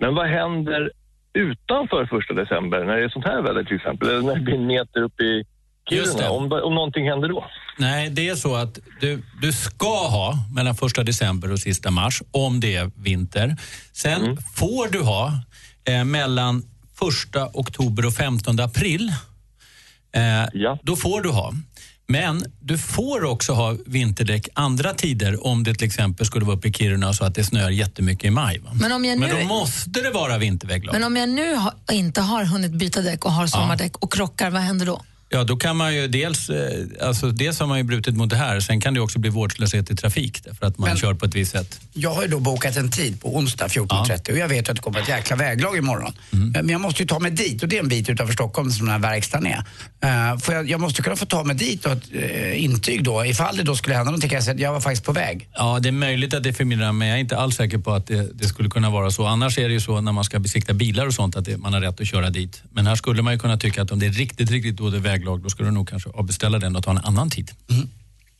Men 0.00 0.14
vad 0.14 0.26
händer 0.26 0.90
utanför 1.32 2.02
1 2.02 2.36
december 2.36 2.84
när 2.84 2.96
det 2.96 3.04
är 3.04 3.08
sånt 3.08 3.24
här 3.24 3.42
väder 3.42 3.64
till 3.64 3.76
exempel? 3.76 4.08
Eller 4.08 4.22
när 4.22 4.34
det 4.34 4.40
blir 4.40 4.54
en 4.54 4.66
meter 4.66 5.02
upp 5.02 5.20
i. 5.20 5.44
Kiruna? 5.90 6.30
Om, 6.30 6.52
om 6.52 6.74
någonting 6.74 7.08
händer 7.08 7.28
då? 7.28 7.44
Nej, 7.78 8.10
det 8.10 8.28
är 8.28 8.34
så 8.36 8.54
att 8.54 8.78
du, 9.00 9.22
du 9.42 9.52
ska 9.52 10.08
ha 10.08 10.38
mellan 10.54 10.74
första 10.76 11.02
december 11.02 11.52
och 11.52 11.58
sista 11.58 11.90
mars 11.90 12.22
om 12.30 12.60
det 12.60 12.76
är 12.76 12.90
vinter. 12.96 13.56
Sen 13.92 14.22
Mm. 14.22 14.36
får 14.56 14.88
du 14.88 15.00
ha 15.02 15.32
eh, 15.88 16.04
mellan 16.04 16.62
första 16.98 17.46
oktober 17.52 18.06
och 18.06 18.14
15 18.14 18.60
april. 18.60 19.12
Eh, 20.14 20.74
Då 20.82 20.96
får 20.96 21.20
du 21.22 21.30
ha. 21.30 21.52
Men 22.06 22.44
du 22.60 22.78
får 22.78 23.24
också 23.24 23.52
ha 23.52 23.76
vinterdäck 23.86 24.48
andra 24.54 24.94
tider 24.94 25.46
om 25.46 25.64
det 25.64 25.74
till 25.74 25.86
exempel 25.86 26.26
skulle 26.26 26.44
vara 26.44 26.56
uppe 26.56 26.68
i 26.68 26.72
Kiruna 26.72 27.12
så 27.12 27.24
att 27.24 27.34
det 27.34 27.44
snöar 27.44 27.70
jättemycket 27.70 28.24
i 28.24 28.30
maj. 28.30 28.58
Va? 28.58 28.70
Men 28.80 28.92
om 28.92 29.04
jag 29.04 29.18
Men 29.18 29.30
nu- 29.30 29.40
då 29.42 29.48
måste 29.48 30.00
det 30.00 30.10
vara 30.10 30.38
vinterväglag. 30.38 30.92
Men 30.92 31.04
om 31.04 31.16
jag 31.16 31.28
nu 31.28 31.54
ha, 31.56 31.74
inte 31.92 32.20
har 32.20 32.44
hunnit 32.44 32.72
byta 32.72 33.00
däck 33.00 33.24
och 33.24 33.32
har 33.32 33.46
sommardäck 33.46 33.96
och 33.96 34.12
krockar, 34.12 34.50
vad 34.50 34.62
händer 34.62 34.86
då? 34.86 35.02
Ja, 35.34 35.44
då 35.44 35.56
kan 35.56 35.76
man 35.76 35.94
ju 35.94 36.08
dels, 36.08 36.50
eh, 36.50 37.06
alltså 37.08 37.30
dels 37.30 37.60
har 37.60 37.66
man 37.66 37.78
ju 37.78 37.84
brutit 37.84 38.16
mot 38.16 38.30
det 38.30 38.36
här, 38.36 38.60
sen 38.60 38.80
kan 38.80 38.94
det 38.94 39.00
också 39.00 39.18
bli 39.18 39.30
vårdslöshet 39.30 39.90
i 39.90 39.96
trafik 39.96 40.44
därför 40.44 40.66
att 40.66 40.78
man 40.78 40.88
Men- 40.88 40.98
kör 40.98 41.14
på 41.14 41.26
ett 41.26 41.34
visst 41.34 41.52
sätt. 41.52 41.80
Jag 41.92 42.14
har 42.14 42.22
ju 42.22 42.28
då 42.28 42.40
bokat 42.40 42.76
en 42.76 42.90
tid 42.90 43.20
på 43.20 43.36
onsdag 43.36 43.68
14.30 43.68 44.32
och 44.32 44.38
jag 44.38 44.48
vet 44.48 44.68
att 44.68 44.76
det 44.76 44.82
kommer 44.82 45.00
ett 45.00 45.08
jäkla 45.08 45.36
väglag 45.36 45.76
imorgon. 45.76 46.12
Mm. 46.32 46.50
Men 46.52 46.68
jag 46.68 46.80
måste 46.80 47.02
ju 47.02 47.06
ta 47.06 47.18
mig 47.18 47.30
dit 47.30 47.62
och 47.62 47.68
det 47.68 47.76
är 47.76 47.82
en 47.82 47.88
bit 47.88 48.08
utanför 48.08 48.34
Stockholm 48.34 48.70
som 48.70 48.86
den 48.86 48.92
här 48.92 49.10
verkstaden 49.10 49.46
är. 49.46 49.58
Uh, 50.04 50.38
får 50.38 50.54
jag, 50.54 50.70
jag 50.70 50.80
måste 50.80 51.02
kunna 51.02 51.16
få 51.16 51.26
ta 51.26 51.44
mig 51.44 51.56
dit 51.56 51.86
och 51.86 51.92
ett 51.92 52.02
eh, 52.12 52.64
intyg 52.64 53.04
då. 53.04 53.24
Ifall 53.24 53.56
det 53.56 53.62
då 53.62 53.76
skulle 53.76 53.94
hända 53.94 54.10
någonting 54.10 54.30
kan 54.30 54.36
jag 54.36 54.44
säga 54.44 54.54
att 54.54 54.60
jag 54.60 54.72
var 54.72 54.80
faktiskt 54.80 55.04
på 55.04 55.12
väg. 55.12 55.48
Ja, 55.54 55.78
det 55.80 55.88
är 55.88 55.92
möjligt 55.92 56.34
att 56.34 56.42
det 56.42 56.52
förmildrar, 56.52 56.92
men 56.92 57.08
jag 57.08 57.16
är 57.16 57.20
inte 57.20 57.36
alls 57.36 57.56
säker 57.56 57.78
på 57.78 57.92
att 57.92 58.06
det, 58.06 58.28
det 58.34 58.46
skulle 58.46 58.68
kunna 58.68 58.90
vara 58.90 59.10
så. 59.10 59.26
Annars 59.26 59.58
är 59.58 59.68
det 59.68 59.74
ju 59.74 59.80
så 59.80 60.00
när 60.00 60.12
man 60.12 60.24
ska 60.24 60.38
besikta 60.38 60.72
bilar 60.72 61.06
och 61.06 61.14
sånt 61.14 61.36
att 61.36 61.44
det, 61.44 61.56
man 61.56 61.72
har 61.72 61.80
rätt 61.80 62.00
att 62.00 62.06
köra 62.06 62.30
dit. 62.30 62.62
Men 62.72 62.86
här 62.86 62.96
skulle 62.96 63.22
man 63.22 63.32
ju 63.32 63.38
kunna 63.38 63.56
tycka 63.56 63.82
att 63.82 63.90
om 63.90 63.98
det 63.98 64.06
är 64.06 64.12
riktigt, 64.12 64.50
riktigt 64.50 64.76
dåligt 64.76 65.02
väglag, 65.24 65.42
då 65.42 65.48
skulle 65.48 65.68
du 65.68 65.72
nog 65.72 65.88
kanske 65.88 66.10
avbeställa 66.10 66.58
den 66.58 66.76
och 66.76 66.84
ta 66.84 66.90
en 66.90 66.98
annan 66.98 67.30
tid. 67.30 67.50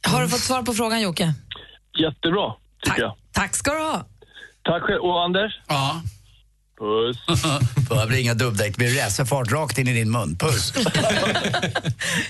Har 0.06 0.22
du 0.22 0.28
fått 0.28 0.40
svar 0.40 0.62
på 0.62 0.74
frågan 0.74 1.00
Jocke? 1.00 1.34
Jättebra, 1.98 2.54
tycker 2.84 3.00
jag. 3.00 3.16
Tack 3.32 3.56
ska 3.56 3.70
du 3.72 3.78
ha. 3.78 4.06
Tack 4.64 4.82
själv. 4.82 5.02
Och 5.02 5.24
Anders? 5.24 5.52
Ja. 5.68 6.02
Puss. 6.78 7.16
Blir 8.08 8.18
inga 8.18 8.34
dubbdäck, 8.34 8.72
det 8.72 8.78
blir 8.78 9.02
racerfart 9.02 9.52
rakt 9.52 9.78
in 9.78 9.88
i 9.88 9.92
din 9.92 10.10
mun. 10.10 10.36
Puss. 10.38 10.72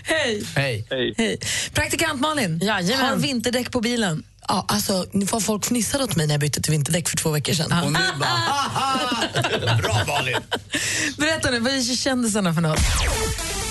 Hej. 0.04 0.44
Hej. 0.56 0.86
Hej. 1.16 1.38
Praktikant 1.74 2.20
Malin, 2.20 2.58
Jajamän. 2.62 3.06
har 3.06 3.16
vinterdäck 3.16 3.72
på 3.72 3.80
bilen. 3.80 4.22
Ja, 4.48 4.64
alltså, 4.68 5.06
nu 5.12 5.26
får 5.26 5.40
folk 5.40 5.64
fnissade 5.64 6.04
åt 6.04 6.16
mig 6.16 6.26
när 6.26 6.34
jag 6.34 6.40
bytte 6.40 6.62
till 6.62 6.72
vinterdäck 6.72 7.08
för 7.08 7.16
två 7.16 7.30
veckor 7.30 7.52
sedan. 7.52 7.84
Och 7.84 7.92
nu 7.92 7.98
bara... 8.20 9.76
Bra 9.82 10.04
Malin! 10.06 10.36
Berätta 11.18 11.50
nu, 11.50 11.58
vad 11.60 11.72
är 11.72 11.96
kändisarna 11.96 12.54
för 12.54 12.60
något? 12.60 12.78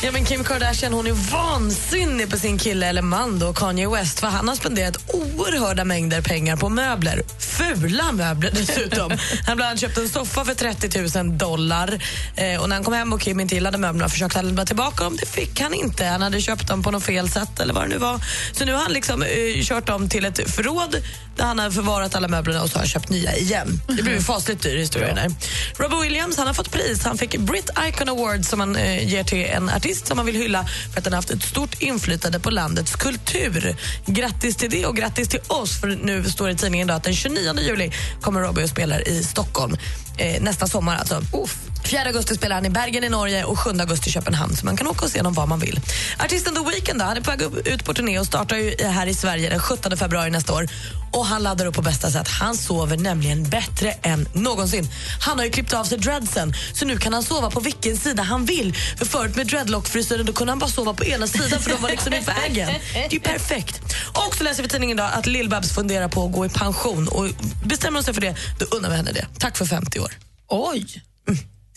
Ja, 0.05 0.11
men 0.11 0.25
Kim 0.25 0.43
Kardashian 0.43 0.93
hon 0.93 1.07
är 1.07 1.11
vansinnig 1.11 2.29
på 2.29 2.37
sin 2.37 2.57
kille 2.57 2.87
eller 2.87 3.01
man 3.01 3.39
då, 3.39 3.53
Kanye 3.53 3.89
West 3.89 4.19
för 4.19 4.27
han 4.27 4.47
har 4.47 4.55
spenderat 4.55 5.13
oerhörda 5.13 5.85
mängder 5.85 6.21
pengar 6.21 6.57
på 6.57 6.69
möbler. 6.69 7.21
Fula 7.39 8.11
möbler 8.11 8.51
dessutom. 8.51 9.11
han 9.45 9.55
bland 9.55 9.61
annat 9.61 9.79
köpt 9.79 9.97
en 9.97 10.09
soffa 10.09 10.45
för 10.45 10.53
30 10.53 11.19
000 11.23 11.37
dollar 11.37 12.03
eh, 12.35 12.61
och 12.61 12.69
när 12.69 12.75
han 12.75 12.83
kom 12.83 12.93
hem 12.93 13.13
och 13.13 13.21
Kim 13.21 13.39
inte 13.39 13.55
gillade 13.55 13.77
möblerna 13.77 14.09
försökte 14.09 14.37
han 14.37 14.47
lämna 14.47 14.65
tillbaka 14.65 15.03
dem. 15.03 15.17
Det 15.19 15.25
fick 15.25 15.61
han 15.61 15.73
inte. 15.73 16.05
Han 16.05 16.21
hade 16.21 16.41
köpt 16.41 16.67
dem 16.67 16.83
på 16.83 16.91
något 16.91 17.03
fel 17.03 17.29
sätt 17.29 17.59
eller 17.59 17.73
vad 17.73 17.83
det 17.83 17.89
nu 17.89 17.97
var. 17.97 18.21
Så 18.51 18.65
nu 18.65 18.73
har 18.73 18.81
han 18.81 18.91
liksom 18.91 19.23
eh, 19.23 19.63
kört 19.63 19.87
dem 19.87 20.09
till 20.09 20.25
ett 20.25 20.51
förråd 20.51 20.95
han 21.37 21.59
har 21.59 21.71
förvarat 21.71 22.15
alla 22.15 22.27
möblerna 22.27 22.63
och 22.63 22.69
så 22.69 22.75
har 22.75 22.79
han 22.79 22.87
köpt 22.87 23.09
nya 23.09 23.35
igen. 23.35 23.81
Det 23.87 24.03
blev 24.03 24.15
ju 24.15 24.21
fasligt 24.21 24.63
dyr 24.63 24.77
historia 24.77 25.13
där. 25.13 25.31
Robbie 25.77 26.01
Williams 26.01 26.37
han 26.37 26.47
har 26.47 26.53
fått 26.53 26.71
pris. 26.71 27.03
Han 27.03 27.17
fick 27.17 27.37
Brit 27.37 27.69
Icon 27.87 28.09
Award 28.09 28.45
som 28.45 28.59
man 28.59 28.75
eh, 28.75 29.07
ger 29.07 29.23
till 29.23 29.45
en 29.45 29.69
artist 29.69 30.07
som 30.07 30.17
man 30.17 30.25
vill 30.25 30.35
hylla 30.35 30.65
för 30.91 30.97
att 30.97 31.03
den 31.03 31.13
har 31.13 31.17
haft 31.17 31.31
ett 31.31 31.43
stort 31.43 31.81
inflytande 31.81 32.39
på 32.39 32.49
landets 32.49 32.95
kultur. 32.95 33.75
Grattis 34.05 34.55
till 34.55 34.69
det 34.69 34.85
och 34.85 34.95
grattis 34.95 35.27
till 35.27 35.41
oss 35.47 35.81
för 35.81 35.87
nu 35.87 36.23
står 36.23 36.47
det 36.47 36.53
i 36.53 36.55
tidningen 36.55 36.87
idag 36.87 36.97
att 36.97 37.03
den 37.03 37.13
29 37.15 37.59
juli 37.59 37.91
kommer 38.21 38.41
Robbie 38.41 38.63
och 38.63 38.69
spelar 38.69 39.07
i 39.07 39.23
Stockholm. 39.23 39.77
Eh, 40.17 40.41
nästa 40.41 40.67
sommar 40.67 40.95
alltså. 40.95 41.21
Uff. 41.43 41.57
4 41.87 42.01
augusti 42.01 42.35
spelar 42.35 42.55
han 42.55 42.65
i 42.65 42.69
Bergen 42.69 43.03
i 43.03 43.09
Norge 43.09 43.43
och 43.43 43.59
7 43.59 43.69
augusti 43.69 44.09
i 44.09 44.13
Köpenhamn 44.13 44.55
så 44.55 44.65
man 44.65 44.77
kan 44.77 44.87
åka 44.87 45.05
och 45.05 45.11
se 45.11 45.19
honom 45.19 45.33
var 45.33 45.47
man 45.47 45.59
vill. 45.59 45.79
Artisten 46.19 46.55
The 46.55 46.61
Weeknd 46.61 46.99
då, 46.99 47.05
han 47.05 47.17
är 47.17 47.21
på 47.21 47.31
väg 47.31 47.41
ut 47.67 47.85
på 47.85 47.93
turné 47.93 48.19
och 48.19 48.25
startar 48.25 48.57
ju 48.57 48.75
här 48.87 49.07
i 49.07 49.13
Sverige 49.13 49.49
den 49.49 49.59
17 49.59 49.97
februari 49.97 50.29
nästa 50.29 50.53
år. 50.53 50.67
Och 51.11 51.25
han 51.25 51.43
laddar 51.43 51.65
upp 51.65 51.75
på 51.75 51.81
bästa 51.81 52.11
sätt. 52.11 52.27
Han 52.27 52.57
sover 52.57 52.97
nämligen 52.97 53.43
bättre 53.43 53.91
än 53.91 54.27
någonsin. 54.33 54.89
Han 55.19 55.37
har 55.37 55.45
ju 55.45 55.51
klippt 55.51 55.73
av 55.73 55.83
sig 55.83 55.97
dreadsen 55.97 56.53
så 56.73 56.85
nu 56.85 56.97
kan 56.97 57.13
han 57.13 57.23
sova 57.23 57.49
på 57.49 57.59
vilken 57.59 57.97
sida 57.97 58.23
han 58.23 58.45
vill. 58.45 58.75
För 58.97 59.05
förut 59.05 59.35
med 59.35 59.47
dreadlock-frisyren 59.47 60.25
då 60.25 60.33
kunde 60.33 60.51
han 60.51 60.59
bara 60.59 60.69
sova 60.69 60.93
på 60.93 61.05
ena 61.05 61.27
sidan 61.27 61.59
för 61.59 61.69
de 61.69 61.81
var 61.81 61.89
liksom 61.89 62.13
i 62.13 62.19
vägen. 62.19 62.69
Det 62.93 63.05
är 63.05 63.13
ju 63.13 63.19
perfekt. 63.19 63.81
Och 64.27 64.35
så 64.35 64.43
läser 64.43 64.63
vi 64.63 64.67
i 64.67 64.69
tidningen 64.69 64.97
idag 64.97 65.09
att 65.13 65.25
Lill-Babs 65.25 65.73
funderar 65.73 66.07
på 66.07 66.25
att 66.25 66.31
gå 66.31 66.45
i 66.45 66.49
pension 66.49 67.07
och 67.07 67.29
bestämmer 67.65 67.97
hon 67.97 68.03
sig 68.03 68.13
för 68.13 68.21
det, 68.21 68.35
då 68.59 68.65
undrar 68.65 68.89
vi 68.89 68.95
henne 68.95 69.11
det. 69.11 69.27
Tack 69.39 69.57
för 69.57 69.65
50 69.65 69.99
år. 69.99 70.11
Oj! 70.47 71.01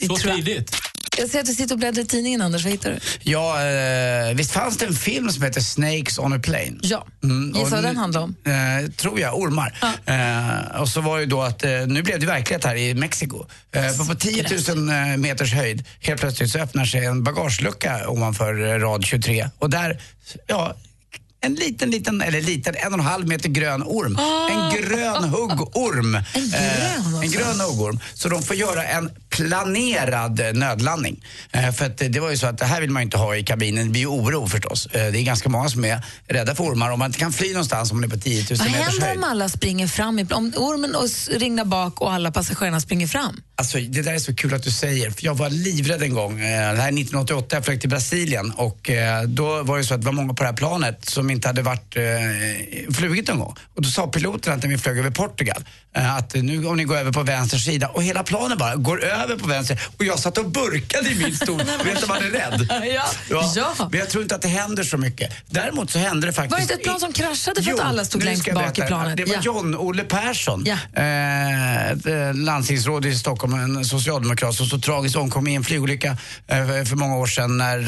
Så 0.07 0.17
tidigt? 0.17 0.77
Jag 1.19 1.29
ser 1.29 1.41
att 1.41 1.47
du 1.47 1.53
sitter 1.55 1.75
och 1.75 1.79
bläddrar 1.79 2.03
i 2.03 2.07
tidningen, 2.07 2.41
Anders. 2.41 2.65
Vad 2.65 2.73
hittar 2.73 2.91
du? 2.91 2.99
Ja, 3.31 3.65
eh, 3.67 4.35
visst 4.35 4.53
fanns 4.53 4.77
det 4.79 4.87
en 4.87 4.95
film 4.95 5.31
som 5.31 5.43
heter 5.43 5.61
Snakes 5.61 6.19
on 6.19 6.33
a 6.33 6.39
plane? 6.43 6.79
Ja. 6.83 7.07
Mm, 7.25 7.53
Gissa 7.57 7.71
vad 7.71 7.85
den 7.85 7.97
handlar 7.97 8.21
om? 8.21 8.35
Eh, 8.45 8.91
tror 8.91 9.21
jag, 9.21 9.39
ormar. 9.39 9.79
Eh, 10.07 10.81
och 10.81 10.89
så 10.89 11.01
var 11.01 11.19
ju 11.19 11.27
då 11.27 11.43
att, 11.43 11.65
eh, 11.65 11.71
nu 11.87 12.03
blev 12.03 12.21
det 12.21 12.27
verklighet 12.27 12.65
här 12.65 12.77
i 12.77 12.95
Mexiko. 12.95 13.47
Eh, 13.73 14.07
på 14.09 14.15
10 14.15 14.47
000 14.75 14.89
eh, 14.89 15.17
meters 15.17 15.53
höjd, 15.55 15.85
helt 16.01 16.21
plötsligt 16.21 16.51
så 16.51 16.59
öppnar 16.59 16.85
sig 16.85 17.05
en 17.05 17.23
bagagelucka 17.23 18.09
ovanför 18.09 18.67
eh, 18.75 18.79
rad 18.79 19.05
23. 19.05 19.49
Och 19.59 19.71
där, 19.71 20.01
ja, 20.47 20.77
en 21.47 21.55
liten, 21.55 21.91
liten, 21.91 22.23
eller 22.23 22.41
liten, 22.41 22.75
en 22.77 22.93
och 22.93 22.99
en 22.99 23.05
halv 23.05 23.29
meter 23.29 23.49
grön 23.49 23.83
orm. 23.83 24.19
En 24.51 24.83
grön 24.83 25.25
huggorm. 25.25 26.15
En 26.35 26.51
grön 26.51 27.23
En 27.23 27.31
grön 27.31 27.61
huggorm. 27.61 28.01
Så 28.15 28.29
de 28.29 28.43
får 28.43 28.57
göra 28.57 28.85
en 28.85 29.11
planerad 29.31 30.41
eh, 30.41 30.53
nödlandning. 30.53 31.25
Eh, 31.53 31.73
för 31.73 31.87
att 31.87 32.03
eh, 32.03 32.09
det 32.09 32.21
var 32.21 32.31
ju 32.31 32.37
så 32.37 32.47
att 32.47 32.59
det 32.59 32.65
här 32.65 32.81
vill 32.81 32.91
man 32.91 33.03
ju 33.03 33.05
inte 33.05 33.17
ha 33.19 33.37
i 33.37 33.43
kabinen. 33.43 33.85
Det 33.87 33.91
blir 33.91 34.01
ju 34.01 34.07
oro 34.07 34.47
förstås. 34.49 34.87
Eh, 34.87 35.13
det 35.13 35.19
är 35.19 35.23
ganska 35.23 35.49
många 35.49 35.69
som 35.69 35.85
är 35.85 36.03
rädda 36.29 36.55
för 36.55 36.65
ormar. 36.65 36.91
Om 36.91 36.99
man 36.99 37.07
inte 37.07 37.19
kan 37.19 37.33
fly 37.33 37.53
någonstans 37.53 37.91
om 37.91 37.97
man 38.01 38.05
är 38.05 38.15
på 38.15 38.21
10 38.21 38.47
000 38.51 38.59
Vad 38.59 38.71
meters 38.71 38.87
händer 38.89 39.07
höjd. 39.07 39.19
om 39.19 39.25
alla 39.25 39.49
springer 39.49 39.87
fram? 39.87 40.19
i- 40.19 40.27
Om 40.31 40.53
ormen 40.57 40.95
och 40.95 41.09
ringlar 41.41 41.65
bak 41.65 42.01
och 42.01 42.13
alla 42.13 42.33
passagerarna 42.33 42.81
springer 42.81 43.07
fram? 43.07 43.41
Alltså, 43.59 43.79
det 43.79 44.03
där 44.03 44.13
är 44.13 44.19
så 44.19 44.35
kul 44.35 44.55
att 44.55 44.63
du 44.63 44.71
säger, 44.71 45.11
för 45.11 45.25
jag 45.25 45.35
var 45.35 45.51
livrädd 45.51 46.03
en 46.03 46.15
gång. 46.15 46.33
eh, 46.41 46.47
Det 46.47 46.47
här 46.47 46.73
är 46.73 46.93
1988, 46.93 47.57
jag 47.57 47.65
flög 47.65 47.81
till 47.81 47.91
Brasilien 47.91 48.51
och 48.51 48.91
eh, 48.91 49.23
då 49.23 49.63
var 49.63 49.79
det 49.79 49.85
så 49.85 49.95
att 49.95 50.01
det 50.01 50.07
var 50.07 50.13
många 50.13 50.35
på 50.35 50.43
det 50.43 50.49
här 50.49 50.57
planet 50.57 51.09
som 51.11 51.31
inte 51.37 51.49
hade 51.49 51.63
varit, 51.63 51.97
eh, 51.97 52.93
flugit 52.95 53.29
någon 53.29 53.39
gång. 53.39 53.55
Och 53.75 53.83
då 53.83 53.89
sa 53.89 54.07
piloten 54.07 54.53
att 54.53 54.63
när 54.63 54.71
vi 54.71 54.79
flög 54.79 54.99
över 54.99 55.11
Portugal 55.11 55.65
att 55.97 56.35
nu 56.35 56.67
om 56.67 56.77
ni 56.77 56.85
går 56.85 56.97
över 56.97 57.13
på 57.13 57.23
vänster 57.23 57.59
sida 57.59 57.89
och 57.89 58.03
hela 58.03 58.23
planen 58.23 58.59
bara 58.59 58.77
går 58.77 59.05
över 59.05 59.37
på 59.37 59.47
vänster 59.49 59.81
och 59.99 60.05
jag 60.05 60.19
satt 60.19 60.39
och 60.39 60.51
burkade 60.51 61.11
i 61.11 61.15
min 61.15 61.37
stol. 61.37 61.59
Vet 61.85 62.01
du 62.01 62.07
man 62.07 62.17
är 62.17 62.31
rädd? 62.31 62.69
Ja. 63.31 63.53
Ja. 63.57 63.89
Men 63.91 64.01
jag 64.01 64.11
tror 64.11 64.23
inte 64.23 64.35
att 64.35 64.43
det 64.43 64.49
händer 64.49 64.85
så 64.85 64.97
mycket. 64.99 65.33
Däremot 65.47 65.91
så 65.91 65.99
hände 65.99 66.27
det 66.27 66.33
faktiskt... 66.33 66.51
Var 66.53 66.59
det 66.59 66.63
inte 66.63 66.75
ett 66.75 66.83
plan 66.83 67.01
som 67.01 67.13
kraschade 67.13 67.63
för 67.63 67.73
att 67.73 67.81
alla 67.81 68.05
stod 68.05 68.25
längst 68.25 68.55
bak 68.55 68.79
i 68.79 68.83
planet? 68.83 69.17
Det 69.17 69.25
var 69.25 69.35
Ja. 69.35 69.41
John-Olle 69.43 70.05
Persson, 70.05 70.65
Ja. 70.67 70.77
eh, 71.03 71.91
eh, 71.91 72.35
landstingsråd 72.35 73.07
i 73.07 73.15
Stockholm, 73.15 73.55
en 73.55 73.85
socialdemokrat 73.85 74.55
som 74.55 74.67
så 74.67 74.79
tragiskt 74.79 75.17
omkom 75.17 75.49
i 75.49 75.55
en 75.55 75.65
flygolycka 75.65 76.09
eh, 76.47 76.67
för 76.85 76.97
många 76.97 77.17
år 77.17 77.27
sedan 77.27 77.59
när 77.59 77.79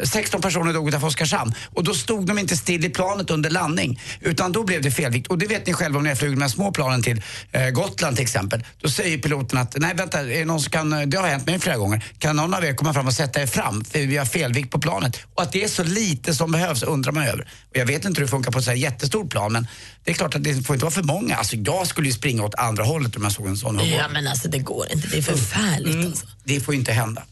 eh, 0.00 0.06
16 0.06 0.40
personer 0.40 0.72
dog 0.72 0.88
utanför 0.88 1.06
Oskarshamn. 1.08 1.54
Och 1.74 1.84
då 1.84 1.94
stod 1.94 2.26
de 2.26 2.38
inte 2.38 2.56
still 2.56 2.84
i 2.84 2.88
planet 2.88 3.30
under 3.30 3.50
landning, 3.50 4.00
utan 4.20 4.52
då 4.52 4.64
blev 4.64 4.82
det 4.82 4.90
felvikt. 4.90 5.26
Och 5.28 5.38
det 5.38 5.46
vet 5.46 5.66
ni 5.66 5.72
själva 5.72 5.96
om 5.98 6.02
ni 6.04 6.08
har 6.08 6.16
flugit 6.16 6.38
med 6.38 6.50
små 6.50 6.72
planen 6.72 7.02
till 7.02 7.22
eh, 7.52 7.68
Gotland 7.70 8.16
till 8.16 8.22
exempel. 8.22 8.64
Då 8.80 8.88
säger 8.88 9.18
piloten 9.18 9.58
att, 9.58 9.76
nej 9.78 9.94
vänta, 9.94 10.20
är 10.20 10.24
det 10.26 10.44
någon 10.44 10.60
som 10.60 10.70
kan, 10.70 11.10
det 11.10 11.16
har 11.16 11.28
hänt 11.28 11.46
mig 11.46 11.58
flera 11.58 11.76
gånger, 11.76 12.04
kan 12.18 12.36
någon 12.36 12.54
av 12.54 12.64
er 12.64 12.74
komma 12.74 12.94
fram 12.94 13.06
och 13.06 13.12
sätta 13.14 13.42
er 13.42 13.46
fram 13.46 13.84
för 13.84 13.98
vi 13.98 14.16
har 14.16 14.24
felvikt 14.24 14.70
på 14.70 14.78
planet? 14.78 15.18
Och 15.34 15.42
att 15.42 15.52
det 15.52 15.64
är 15.64 15.68
så 15.68 15.84
lite 15.84 16.34
som 16.34 16.52
behövs 16.52 16.82
undrar 16.82 17.12
man 17.12 17.22
över. 17.24 17.48
Och 17.70 17.76
jag 17.76 17.86
vet 17.86 18.04
inte 18.04 18.20
hur 18.20 18.26
det 18.26 18.30
funkar 18.30 18.50
på 18.52 18.58
ett 18.58 18.64
så 18.64 18.70
här 18.70 18.78
jättestort 18.78 19.30
plan 19.30 19.52
men 19.52 19.66
det 20.04 20.10
är 20.10 20.14
klart 20.14 20.34
att 20.34 20.44
det 20.44 20.66
får 20.66 20.76
inte 20.76 20.84
vara 20.84 20.94
för 20.94 21.02
många. 21.02 21.36
Alltså 21.36 21.56
jag 21.56 21.86
skulle 21.86 22.06
ju 22.06 22.12
springa 22.12 22.44
åt 22.44 22.54
andra 22.54 22.84
hållet 22.84 23.16
om 23.16 23.22
jag 23.22 23.32
såg 23.32 23.46
en 23.46 23.56
sån. 23.56 23.88
Ja, 23.88 24.08
men 24.12 24.26
alltså 24.26 24.48
det 24.48 24.58
går 24.58 24.86
inte. 24.92 25.08
Det 25.08 25.18
är 25.18 25.22
förfärligt. 25.22 25.94
Mm, 25.94 26.06
Alltså. 26.06 26.26
det 26.44 26.60
får 26.60 26.74
ju 26.74 26.80
inte 26.80 26.92
hända. 26.92 27.22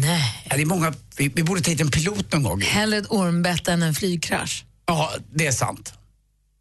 Nej. 0.00 0.44
Ja, 0.50 0.56
det 0.56 0.62
är 0.62 0.66
många, 0.66 0.94
vi, 1.16 1.28
vi 1.28 1.42
borde 1.42 1.60
ta 1.60 1.70
hit 1.70 1.80
en 1.80 1.90
pilot 1.90 2.32
någon 2.32 2.42
gång. 2.42 2.60
Hellre 2.60 2.98
ett 2.98 3.06
ormbett 3.10 3.68
än 3.68 3.82
en 3.82 3.94
flygkrasch. 3.94 4.64
Ja, 4.86 5.12
det 5.34 5.46
är 5.46 5.52
sant. 5.52 5.92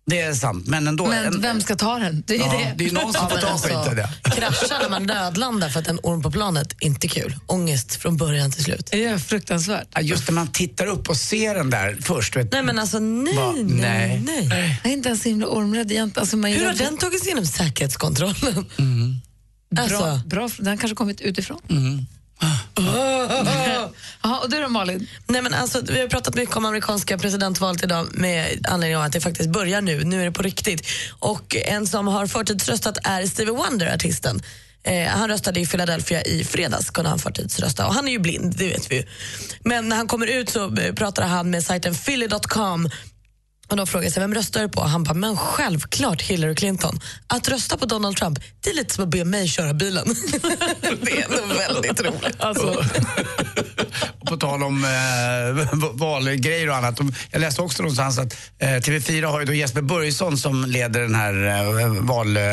Det 0.09 0.21
är 0.21 0.33
sant, 0.33 0.67
men 0.67 0.87
ändå. 0.87 1.05
Men 1.05 1.25
en, 1.25 1.41
vem 1.41 1.61
ska 1.61 1.75
ta 1.75 1.99
den? 1.99 2.23
Det 2.27 2.35
är 2.35 2.39
ja, 2.39 2.51
det. 2.51 2.73
det 2.77 2.89
är 2.89 2.91
någon 2.91 3.13
som 3.13 3.29
får 3.29 3.37
ta 3.37 3.47
alltså, 3.47 3.67
skiten. 3.67 3.97
Ja. 4.23 4.31
Krascha 4.31 4.79
när 4.81 4.89
man 4.89 5.03
nödlandar 5.03 5.69
för 5.69 5.79
att 5.79 5.87
en 5.87 5.99
orm 6.03 6.21
på 6.21 6.31
planet, 6.31 6.75
inte 6.79 7.07
kul. 7.07 7.35
Ångest 7.45 7.95
från 7.95 8.17
början 8.17 8.51
till 8.51 8.63
slut. 8.63 8.87
Det 8.91 9.05
är 9.05 9.17
fruktansvärt. 9.17 9.87
Ja, 9.93 10.01
Just 10.01 10.27
när 10.27 10.33
man 10.33 10.47
tittar 10.47 10.85
upp 10.85 11.09
och 11.09 11.17
ser 11.17 11.55
den 11.55 11.69
där 11.69 11.97
först. 12.01 12.35
Vet, 12.35 12.51
Nej 12.51 12.63
men 12.63 12.79
alltså 12.79 12.99
nej, 12.99 13.35
Va? 13.35 13.53
nej, 13.57 14.21
Nej. 14.25 14.47
nej. 14.47 14.79
Jag 14.83 14.89
är 14.91 14.93
inte 14.93 15.09
ens 15.09 15.23
så 15.23 15.29
himla 15.29 15.47
ormrädd 15.47 15.91
egentligen. 15.91 16.21
Alltså, 16.21 16.37
man 16.37 16.51
Hur 16.51 16.65
har 16.65 16.73
den 16.73 16.97
tagit 16.97 17.19
sig 17.19 17.27
igenom 17.27 17.45
säkerhetskontrollen? 17.45 18.65
Bra, 19.71 19.83
Alltså. 19.83 20.21
bra, 20.25 20.49
den 20.57 20.67
har 20.67 20.77
kanske 20.77 20.95
kommit 20.95 21.21
utifrån. 21.21 21.59
Mm. 21.69 22.05
Jaha, 24.23 24.39
och 24.39 24.49
du 24.49 24.61
då 24.61 24.69
Malin? 24.69 25.07
Nej, 25.27 25.41
men 25.41 25.53
alltså, 25.53 25.81
vi 25.81 26.01
har 26.01 26.07
pratat 26.07 26.35
mycket 26.35 26.55
om 26.55 26.65
amerikanska 26.65 27.17
presidentvalet 27.17 27.83
idag 27.83 28.07
med 28.11 28.65
anledning 28.69 28.97
av 28.97 29.03
att 29.03 29.11
det 29.11 29.21
faktiskt 29.21 29.49
börjar 29.49 29.81
nu. 29.81 30.03
Nu 30.03 30.21
är 30.21 30.25
det 30.25 30.31
på 30.31 30.43
riktigt. 30.43 30.87
Och 31.19 31.55
en 31.55 31.87
som 31.87 32.07
har 32.07 32.27
förtidsröstat 32.27 32.97
är 33.03 33.25
Stevie 33.25 33.53
Wonder, 33.53 33.93
artisten. 33.93 34.41
Eh, 34.83 35.07
han 35.07 35.29
röstade 35.29 35.59
i 35.59 35.65
Philadelphia 35.65 36.21
i 36.21 36.43
fredags, 36.43 36.89
kunde 36.89 37.09
han 37.09 37.19
förtidsrösta. 37.19 37.87
Och 37.87 37.93
han 37.93 38.07
är 38.07 38.11
ju 38.11 38.19
blind, 38.19 38.55
det 38.57 38.67
vet 38.67 38.91
vi 38.91 38.95
ju. 38.95 39.03
Men 39.63 39.89
när 39.89 39.95
han 39.95 40.07
kommer 40.07 40.27
ut 40.27 40.49
så 40.49 40.77
eh, 40.77 40.93
pratar 40.93 41.23
han 41.23 41.49
med 41.49 41.63
sajten 41.63 41.95
philly.com 41.95 42.89
och 43.69 43.77
då 43.77 43.85
frågar 43.85 44.03
jag 44.05 44.13
sig, 44.13 44.21
vem 44.21 44.33
röstar 44.33 44.61
du 44.61 44.69
på? 44.69 44.81
Han 44.81 45.03
bara, 45.03 45.13
men 45.13 45.37
självklart 45.37 46.21
Hillary 46.21 46.55
Clinton. 46.55 46.99
Att 47.27 47.47
rösta 47.47 47.77
på 47.77 47.85
Donald 47.85 48.17
Trump, 48.17 48.39
det 48.63 48.69
är 48.69 48.73
lite 48.75 48.93
som 48.93 49.03
att 49.03 49.09
be 49.09 49.25
mig 49.25 49.47
köra 49.47 49.73
bilen. 49.73 50.05
det 50.81 51.21
är 51.21 51.47
nog 51.47 51.57
väldigt 51.57 52.01
roligt. 52.01 52.35
Alltså. 52.41 52.83
På 54.27 54.37
tal 54.37 54.63
om 54.63 54.85
eh, 54.85 55.79
valgrejer 55.93 56.69
och 56.69 56.75
annat. 56.75 56.97
De- 56.97 57.13
Jag 57.31 57.41
läste 57.41 57.61
också 57.61 57.83
någonstans 57.83 58.19
att 58.19 58.33
eh, 58.59 58.67
TV4 58.67 59.25
har 59.25 59.39
ju 59.39 59.45
då 59.45 59.53
Jesper 59.53 59.81
Börjesson 59.81 60.37
som 60.37 60.65
leder 60.65 61.01
den 61.01 61.15
här 61.15 61.47
eh, 61.79 61.87
val... 61.87 62.37
Eh, 62.37 62.43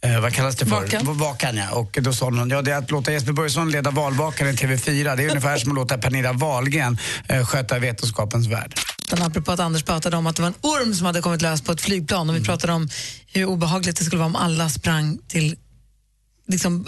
Eh, 0.00 0.20
vad 0.20 0.34
kallas 0.34 0.56
det 0.56 0.66
för? 0.66 0.70
Vakan. 0.80 1.18
Vakan 1.18 1.56
ja. 1.56 1.70
Och 1.70 1.98
då 2.00 2.12
sa 2.12 2.30
någon, 2.30 2.50
ja 2.50 2.62
det 2.62 2.72
är 2.72 2.76
att 2.76 2.90
låta 2.90 3.12
Jesper 3.12 3.32
Börjesson 3.32 3.70
leda 3.70 3.90
valvakan 3.90 4.48
i 4.48 4.52
TV4. 4.52 5.16
Det 5.16 5.22
är 5.24 5.28
ungefär 5.28 5.56
som 5.56 5.70
att 5.70 5.74
låta 5.76 5.98
Pernilla 5.98 6.32
Wahlgren 6.32 6.98
eh, 7.28 7.46
sköta 7.46 7.78
Vetenskapens 7.78 8.46
värld. 8.46 8.74
Den 9.10 9.22
apropå 9.22 9.52
att 9.52 9.60
Anders 9.60 9.82
pratade 9.82 10.16
om 10.16 10.26
att 10.26 10.36
det 10.36 10.42
var 10.42 10.48
en 10.48 10.54
orm 10.60 10.94
som 10.94 11.06
hade 11.06 11.20
kommit 11.20 11.42
lös 11.42 11.62
på 11.62 11.72
ett 11.72 11.80
flygplan 11.80 12.30
och 12.30 12.36
vi 12.36 12.40
pratade 12.44 12.72
om 12.72 12.88
hur 13.26 13.44
obehagligt 13.44 13.96
det 13.96 14.04
skulle 14.04 14.18
vara 14.18 14.26
om 14.26 14.36
alla 14.36 14.68
sprang 14.68 15.18
till 15.28 15.56
liksom, 16.48 16.86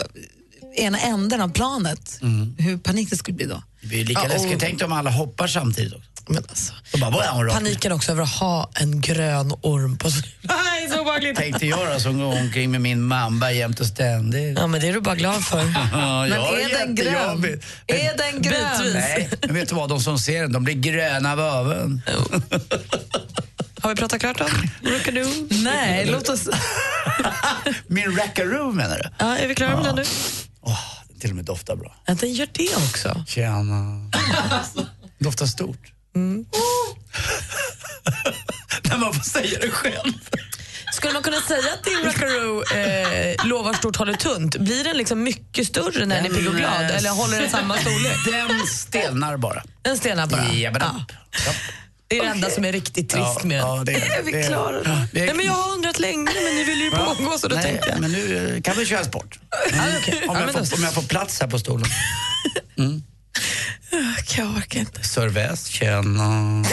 ena 0.76 0.98
änden 0.98 1.40
av 1.40 1.48
planet. 1.48 2.18
Hur 2.58 2.78
panik 2.78 3.10
det 3.10 3.16
skulle 3.16 3.36
bli 3.36 3.46
då. 3.46 3.62
Det 3.80 3.86
blir 3.86 4.04
lika 4.04 4.20
Ja, 4.22 4.28
läskigt. 4.28 4.60
Tänk 4.60 4.82
om 4.82 4.92
alla 4.92 5.10
hoppar 5.10 5.46
samtidigt 5.46 5.94
också. 5.94 6.09
Men 6.32 6.44
alltså, 6.48 6.72
bara, 7.00 7.10
vad 7.10 7.24
är 7.24 7.28
hon 7.30 7.44
rakt 7.46 7.54
ner? 7.54 7.60
paniken 7.60 7.92
också 7.92 8.12
över 8.12 8.22
att 8.22 8.28
ha 8.34 8.70
en 8.74 9.00
grön 9.00 9.52
orm 9.62 9.98
på. 9.98 10.08
Nej, 10.42 10.88
så 10.90 11.00
obehagligt. 11.00 11.36
Tänkte 11.36 11.66
jag 11.66 11.92
då 11.94 12.00
som 12.00 12.18
går 12.18 12.40
omkring 12.40 12.70
med 12.70 12.80
min 12.80 13.02
mamba 13.02 13.52
jämt 13.52 13.80
och 13.80 13.86
ständigt. 13.86 14.58
Ja, 14.58 14.66
men 14.66 14.80
det 14.80 14.88
är 14.88 14.92
du 14.92 15.00
bara 15.00 15.14
glad 15.16 15.44
för. 15.44 15.58
Ja, 15.92 16.20
Men 16.20 16.30
jag 16.30 16.60
är 16.62 16.78
den 16.78 16.94
grön? 16.94 17.12
jättejobbig. 17.12 17.62
Är 17.86 18.16
den 18.16 18.42
grön? 18.42 18.78
Bitvis. 18.78 18.94
Nej, 18.94 19.28
men 19.42 19.54
vet 19.54 19.68
du 19.68 19.74
vad? 19.74 19.88
De 19.88 20.00
som 20.00 20.18
ser 20.18 20.42
den, 20.42 20.52
de 20.52 20.64
blir 20.64 20.74
gröna 20.74 21.32
av 21.32 21.40
öven. 21.40 22.02
Har 23.80 23.90
vi 23.90 23.96
pratat 23.96 24.20
klart 24.20 24.40
om 24.40 24.46
Rookaroo? 24.82 25.48
Nej, 25.50 26.06
låt 26.06 26.28
oss... 26.28 26.48
Min 27.86 28.16
rackaroo 28.16 28.72
menar 28.72 28.96
du? 28.98 29.08
Ja, 29.18 29.36
är 29.38 29.48
vi 29.48 29.54
klara 29.54 29.76
med 29.76 29.84
den 29.84 29.96
nu? 29.96 30.04
Åh, 30.62 30.78
den 31.08 31.18
till 31.20 31.30
och 31.30 31.36
med 31.36 31.44
doftar 31.44 31.76
bra. 31.76 31.96
Ja, 32.06 32.14
den 32.14 32.32
gör 32.32 32.48
det 32.52 32.76
också. 32.76 33.24
Tjena. 33.28 34.10
Doftar 35.18 35.46
stort. 35.46 35.92
Mm. 36.16 36.44
När 38.82 38.98
man 38.98 39.12
får 39.14 39.22
säga 39.24 39.58
det 39.60 39.70
själv. 39.70 40.12
Skulle 40.92 41.12
man 41.12 41.22
kunna 41.22 41.40
säga 41.40 41.72
att 41.72 41.84
din 41.84 41.98
Rookaroo 42.04 42.62
eh, 42.62 43.46
lovar 43.46 43.72
stort 43.74 43.96
håller 43.96 44.14
tunt? 44.14 44.56
Blir 44.56 44.84
den 44.84 44.96
liksom 44.96 45.22
mycket 45.22 45.66
större 45.66 46.06
när 46.06 46.16
den 46.22 46.32
är 46.32 46.36
pigg 46.36 46.48
och 46.48 46.54
glad 46.56 46.90
eller 46.90 47.10
håller 47.10 47.40
den 47.40 47.50
samma 47.50 47.78
storlek? 47.78 48.48
Den 48.48 48.66
stelnar 48.66 49.36
bara. 49.36 49.62
Den 49.82 49.96
stelnar 49.98 50.26
bara? 50.26 50.52
Jabba-dapp. 50.52 51.12
Ja. 51.46 51.52
Det 52.08 52.18
är 52.18 52.22
det 52.22 52.28
enda 52.28 52.50
som 52.50 52.64
är 52.64 52.72
riktigt 52.72 53.08
trist 53.10 53.24
Ja, 53.40 53.40
med 53.44 53.58
den. 53.62 53.68
ja, 53.76 53.82
det 53.84 53.92
är- 53.92 54.18
är 54.18 54.22
vi 54.22 54.32
det 54.32 54.40
är- 54.40 54.48
klara 54.48 54.76
ja, 54.76 54.90
då? 54.90 55.06
det 55.12 55.20
är- 55.20 55.26
Nej, 55.26 55.34
men 55.34 55.46
jag 55.46 55.52
har 55.52 55.72
undrat 55.72 55.98
länge, 55.98 56.30
men 56.44 56.54
ni 56.56 56.64
vill 56.64 56.80
ju 56.80 56.90
pågå 56.90 57.38
så 57.38 57.48
då 57.48 57.54
Nej, 57.54 57.64
tänkte 57.64 57.88
jag. 57.88 58.00
men 58.00 58.12
nu 58.12 58.60
kan 58.64 58.76
vi 58.76 58.86
köra 58.86 59.04
sport. 59.04 59.38
Ja, 59.72 59.82
okej. 60.00 60.22
Om, 60.28 60.36
Ja, 60.36 60.42
jag 60.42 60.52
får, 60.68 60.76
om 60.76 60.82
jag 60.84 60.94
får 60.94 61.02
plats 61.02 61.40
här 61.40 61.48
på 61.48 61.58
stolen. 61.58 61.86
Jag 64.36 64.46
orkar 64.56 64.80
inte. 64.80 65.04
Sörväst, 65.04 65.66
tjena. 65.66 66.64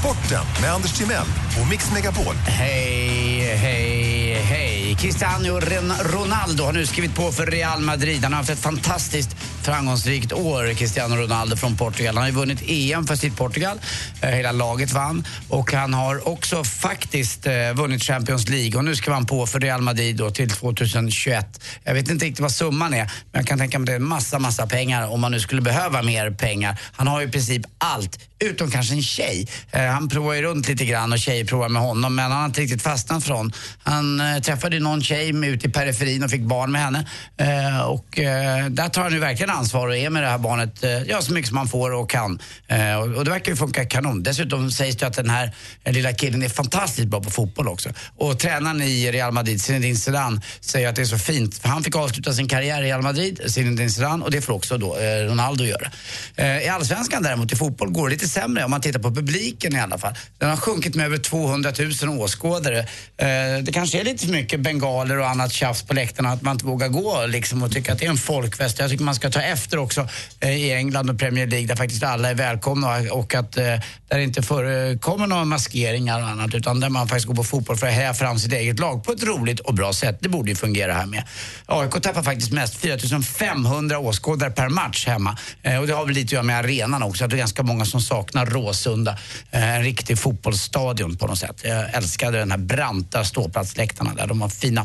Sporten 0.00 0.44
med 0.60 0.72
Anders 0.72 0.92
Timell 0.92 1.26
på 1.58 1.64
Mix 1.64 1.92
Megapol. 1.92 2.34
Hej, 2.46 3.56
hej, 3.56 4.34
hej. 4.34 4.96
Cristiano 5.00 5.60
Ronaldo 6.02 6.64
har 6.64 6.72
nu 6.72 6.86
skrivit 6.86 7.14
på 7.14 7.32
för 7.32 7.46
Real 7.46 7.80
Madrid. 7.80 8.22
Han 8.22 8.32
har 8.32 8.38
haft 8.38 8.50
ett 8.50 8.58
fantastiskt 8.58 9.36
framgångsrikt 9.62 10.32
år, 10.32 10.74
Cristiano 10.74 11.16
Ronaldo 11.16 11.56
från 11.56 11.76
Portugal. 11.76 12.14
Han 12.14 12.22
har 12.22 12.30
ju 12.30 12.36
vunnit 12.36 12.62
EM 12.66 13.06
för 13.06 13.16
sitt 13.16 13.36
Portugal. 13.36 13.80
Eh, 14.20 14.30
hela 14.30 14.52
laget 14.52 14.92
vann. 14.92 15.26
Och 15.48 15.72
han 15.72 15.94
har 15.94 16.28
också 16.28 16.64
faktiskt 16.64 17.46
eh, 17.46 17.52
vunnit 17.74 18.02
Champions 18.02 18.48
League. 18.48 18.78
Och 18.78 18.84
nu 18.84 18.96
ska 18.96 19.12
han 19.12 19.26
på 19.26 19.46
för 19.46 19.60
Real 19.60 19.82
Madrid 19.82 20.16
då 20.16 20.30
till 20.30 20.50
2021. 20.50 21.60
Jag 21.84 21.94
vet 21.94 22.10
inte 22.10 22.24
riktigt 22.24 22.40
vad 22.40 22.52
summan 22.52 22.94
är, 22.94 23.04
men 23.32 23.40
jag 23.40 23.46
kan 23.46 23.58
tänka 23.58 23.78
mig 23.78 23.84
att 23.84 23.86
det 23.86 23.94
är 23.94 23.98
massa, 23.98 24.38
massa 24.38 24.66
pengar 24.66 25.08
om 25.08 25.20
man 25.20 25.32
nu 25.32 25.40
skulle 25.40 25.62
behöva 25.62 26.02
mer 26.02 26.30
pengar. 26.30 26.80
Han 26.92 27.06
har 27.06 27.20
ju 27.20 27.26
i 27.26 27.30
princip 27.30 27.62
allt, 27.78 28.18
utom 28.38 28.70
kanske 28.70 28.94
en 28.94 29.02
tjej. 29.02 29.48
Eh, 29.70 29.86
han 29.86 30.08
provar 30.08 30.34
ju 30.34 30.42
runt 30.42 30.68
lite 30.68 30.84
grann 30.84 31.12
och 31.12 31.18
tjejer 31.18 31.39
provar 31.44 31.68
med 31.68 31.82
honom, 31.82 32.14
men 32.14 32.22
han 32.30 32.40
har 32.40 32.46
inte 32.46 32.60
riktigt 32.60 32.82
fastnat 32.82 33.24
för 33.24 33.30
honom. 33.34 33.52
Han 33.82 34.20
eh, 34.20 34.38
träffade 34.38 34.80
någon 34.80 35.02
tjej 35.02 35.46
ute 35.46 35.66
i 35.66 35.70
periferin 35.70 36.24
och 36.24 36.30
fick 36.30 36.42
barn 36.42 36.72
med 36.72 36.82
henne. 36.82 37.06
Eh, 37.36 37.80
och 37.80 38.18
eh, 38.18 38.66
där 38.66 38.88
tar 38.88 39.02
han 39.02 39.12
ju 39.12 39.18
verkligen 39.18 39.50
ansvar 39.50 39.88
och 39.88 39.96
är 39.96 40.10
med 40.10 40.22
det 40.22 40.28
här 40.28 40.38
barnet 40.38 40.84
eh, 40.84 40.90
ja, 40.90 41.22
så 41.22 41.32
mycket 41.32 41.48
som 41.48 41.56
han 41.56 41.68
får 41.68 41.90
och 41.92 42.10
kan. 42.10 42.38
Eh, 42.68 42.94
och, 42.94 43.06
och 43.16 43.24
det 43.24 43.30
verkar 43.30 43.52
ju 43.52 43.56
funka 43.56 43.84
kanon. 43.84 44.22
Dessutom 44.22 44.70
sägs 44.70 44.96
det 44.96 45.06
att 45.06 45.16
den 45.16 45.30
här 45.30 45.54
eh, 45.84 45.92
lilla 45.92 46.12
killen 46.12 46.42
är 46.42 46.48
fantastiskt 46.48 47.08
bra 47.08 47.20
på 47.20 47.30
fotboll 47.30 47.68
också. 47.68 47.90
Och 48.16 48.38
tränaren 48.38 48.82
i 48.82 49.12
Real 49.12 49.32
Madrid, 49.32 49.62
Zinedine 49.62 49.96
Zidane, 49.96 50.40
säger 50.60 50.88
att 50.88 50.96
det 50.96 51.02
är 51.02 51.06
så 51.06 51.18
fint. 51.18 51.58
För 51.58 51.68
han 51.68 51.82
fick 51.82 51.96
avsluta 51.96 52.32
sin 52.32 52.48
karriär 52.48 52.82
i 52.82 52.86
Real 52.86 53.02
Madrid, 53.02 53.40
Zinedine 53.46 53.90
Zidane, 53.90 54.24
och 54.24 54.30
det 54.30 54.40
får 54.42 54.52
också 54.52 54.78
då 54.78 54.96
eh, 54.96 55.24
Ronaldo 55.26 55.64
göra. 55.64 55.90
Eh, 56.36 56.58
I 56.58 56.68
Allsvenskan 56.68 57.22
däremot, 57.22 57.52
i 57.52 57.56
fotboll, 57.56 57.90
går 57.90 58.08
det 58.08 58.14
lite 58.14 58.28
sämre 58.28 58.64
om 58.64 58.70
man 58.70 58.80
tittar 58.80 59.00
på 59.00 59.14
publiken 59.14 59.76
i 59.76 59.80
alla 59.80 59.98
fall. 59.98 60.14
Den 60.38 60.48
har 60.50 60.56
sjunkit 60.56 60.94
med 60.94 61.06
över 61.06 61.18
200 61.30 61.72
000 62.02 62.20
åskådare. 62.20 62.78
Eh, 62.78 63.62
det 63.62 63.72
kanske 63.72 64.00
är 64.00 64.04
lite 64.04 64.24
för 64.24 64.32
mycket 64.32 64.60
bengaler 64.60 65.18
och 65.18 65.28
annat 65.28 65.52
tjafs 65.52 65.82
på 65.82 65.94
läktarna, 65.94 66.30
att 66.30 66.42
man 66.42 66.52
inte 66.52 66.66
vågar 66.66 66.88
gå 66.88 67.26
liksom, 67.26 67.62
och 67.62 67.72
tycka 67.72 67.92
att 67.92 67.98
det 67.98 68.06
är 68.06 68.10
en 68.10 68.16
folkfest. 68.16 68.78
Jag 68.78 68.90
tycker 68.90 69.04
man 69.04 69.14
ska 69.14 69.30
ta 69.30 69.40
efter 69.40 69.78
också 69.78 70.08
eh, 70.40 70.50
i 70.50 70.72
England 70.72 71.10
och 71.10 71.18
Premier 71.18 71.46
League 71.46 71.66
där 71.66 71.76
faktiskt 71.76 72.02
alla 72.02 72.30
är 72.30 72.34
välkomna 72.34 73.12
och 73.12 73.34
att 73.34 73.56
eh, 73.56 73.64
där 74.10 74.18
det 74.18 74.24
inte 74.24 74.42
förekommer 74.42 75.26
några 75.26 75.44
maskeringar 75.44 76.22
och 76.22 76.28
annat 76.28 76.54
utan 76.54 76.80
där 76.80 76.88
man 76.88 77.08
faktiskt 77.08 77.26
går 77.26 77.34
på 77.34 77.44
fotboll 77.44 77.76
för 77.76 77.86
att 77.86 77.92
heja 77.92 78.14
fram 78.14 78.38
sitt 78.38 78.52
eget 78.52 78.78
lag 78.78 79.04
på 79.04 79.12
ett 79.12 79.22
roligt 79.22 79.60
och 79.60 79.74
bra 79.74 79.92
sätt. 79.92 80.18
Det 80.20 80.28
borde 80.28 80.50
ju 80.50 80.56
fungera 80.56 80.92
här 80.92 81.06
med. 81.06 81.22
AIK 81.66 82.02
tappar 82.02 82.22
faktiskt 82.22 82.52
mest, 82.52 82.76
4500 82.76 83.98
åskådare 83.98 84.50
per 84.50 84.68
match 84.68 85.06
hemma. 85.06 85.38
Eh, 85.62 85.80
och 85.80 85.86
det 85.86 85.92
har 85.92 86.06
väl 86.06 86.14
lite 86.14 86.26
att 86.26 86.32
göra 86.32 86.42
med 86.42 86.58
arenan 86.58 87.02
också, 87.02 87.24
att 87.24 87.30
det 87.30 87.36
är 87.36 87.38
ganska 87.38 87.62
många 87.62 87.84
som 87.84 88.00
saknar 88.00 88.46
Råsunda, 88.46 89.18
eh, 89.50 89.76
en 89.76 89.82
riktig 89.82 90.18
fotbollsstadion 90.18 91.16
på 91.20 91.26
något 91.26 91.38
sätt. 91.38 91.60
Jag 91.64 91.94
älskade 91.94 92.38
den 92.38 92.50
här 92.50 92.58
branta 92.58 93.24
ståplatsläktarna 93.24 94.14
där, 94.14 94.26
de 94.26 94.38
var 94.38 94.48
fina. 94.48 94.80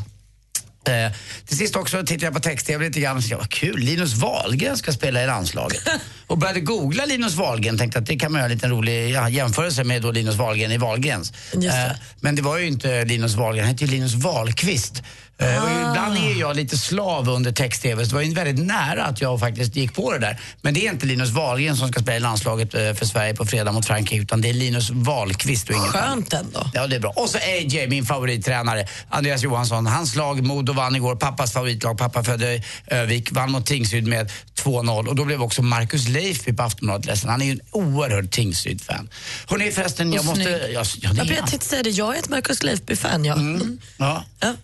Eh, 0.87 1.11
till 1.45 1.57
sist 1.57 1.75
också 1.75 2.03
tittade 2.03 2.25
jag 2.25 2.33
på 2.33 2.39
text-tv 2.39 2.85
lite 2.85 2.99
grann 2.99 3.17
och 3.17 3.23
tänkte, 3.23 3.37
vad 3.37 3.49
kul, 3.49 3.79
Linus 3.79 4.13
Wahlgren 4.13 4.77
ska 4.77 4.91
spela 4.91 5.23
i 5.23 5.27
landslaget. 5.27 5.81
och 6.27 6.37
började 6.37 6.59
googla 6.59 7.05
Linus 7.05 7.35
Wahlgren, 7.35 7.77
tänkte 7.77 7.99
att 7.99 8.05
det 8.05 8.15
kan 8.15 8.31
man 8.31 8.39
göra 8.39 8.51
en 8.51 8.55
liten 8.55 8.71
rolig 8.71 9.09
ja, 9.09 9.29
jämförelse 9.29 9.83
med 9.83 10.01
då 10.01 10.11
Linus 10.11 10.35
Wahlgren 10.35 10.71
i 10.71 10.77
Wahlgrens. 10.77 11.33
Eh, 11.53 11.97
men 12.19 12.35
det 12.35 12.41
var 12.41 12.57
ju 12.57 12.67
inte 12.67 13.05
Linus 13.05 13.35
Wahlgren, 13.35 13.65
han 13.65 13.73
hette 13.73 13.85
ju 13.85 13.91
Linus 13.91 14.13
Wahlqvist. 14.13 15.03
Eh, 15.37 15.63
och 15.63 15.69
ibland 15.69 16.17
är 16.17 16.39
jag 16.39 16.55
lite 16.55 16.77
slav 16.77 17.29
under 17.29 17.51
text-tv, 17.51 18.03
så 18.03 18.09
det 18.09 18.15
var 18.15 18.21
ju 18.21 18.33
väldigt 18.33 18.65
nära 18.65 19.05
att 19.05 19.21
jag 19.21 19.39
faktiskt 19.39 19.75
gick 19.75 19.95
på 19.95 20.13
det 20.13 20.19
där. 20.19 20.39
Men 20.61 20.73
det 20.73 20.87
är 20.87 20.91
inte 20.91 21.05
Linus 21.05 21.29
Wahlgren 21.29 21.75
som 21.75 21.87
ska 21.87 22.01
spela 22.01 22.17
i 22.17 22.19
landslaget 22.19 22.73
eh, 22.73 22.93
för 22.93 23.05
Sverige 23.05 23.33
på 23.33 23.45
fredag 23.45 23.71
mot 23.71 23.85
Frankrike, 23.85 24.21
utan 24.21 24.41
det 24.41 24.49
är 24.49 24.53
Linus 24.53 24.89
Wahlqvist 24.89 25.69
och 25.69 25.75
ingen 25.75 25.87
Skönt 25.87 26.33
ändå. 26.33 26.69
Ja, 26.73 26.87
det 26.87 26.95
är 26.95 26.99
bra. 26.99 27.13
Och 27.15 27.29
så 27.29 27.37
AJ, 27.37 27.87
min 27.87 28.05
favorittränare, 28.05 28.87
Andreas 29.09 29.43
Johansson. 29.43 29.87
Hans 29.87 30.15
lag, 30.15 30.43
Modo, 30.43 30.73
vann 30.73 30.95
igår. 30.95 31.15
Pappas 31.15 31.53
favoritlag, 31.53 31.97
pappa 31.97 32.23
födde 32.23 32.63
Övik, 32.87 33.31
vann 33.31 33.51
mot 33.51 33.65
Tingsryd 33.65 34.07
med 34.07 34.31
2-0. 34.55 35.07
Och 35.07 35.15
då 35.15 35.25
blev 35.25 35.43
också 35.43 35.61
Marcus 35.61 36.07
Leifby 36.15 36.53
på 36.53 36.63
Aftonbladet 36.63 37.05
ledsen. 37.05 37.29
Han 37.29 37.41
är 37.41 37.45
ju 37.45 37.51
en 37.51 37.61
oerhörd 37.71 38.31
Tingsryd-fan. 38.31 39.09
Hörrni 39.47 39.71
förresten, 39.71 40.13
jag 40.13 40.25
måste... 40.25 40.43
snygg. 40.43 40.73
Ja, 40.73 40.83
ja, 41.01 41.13
det 41.13 41.23
Ja, 41.23 41.35
jag 41.35 41.47
tänkte 41.47 41.67
säga 41.67 41.83
det, 41.83 41.89
jag 41.89 42.15
är 42.15 42.19
ett 42.19 42.29
Marcus 42.29 42.63
Leifby-fan. 42.63 43.25
Ja. 43.25 43.33
Mm. 43.33 43.79
Ja. 43.97 44.23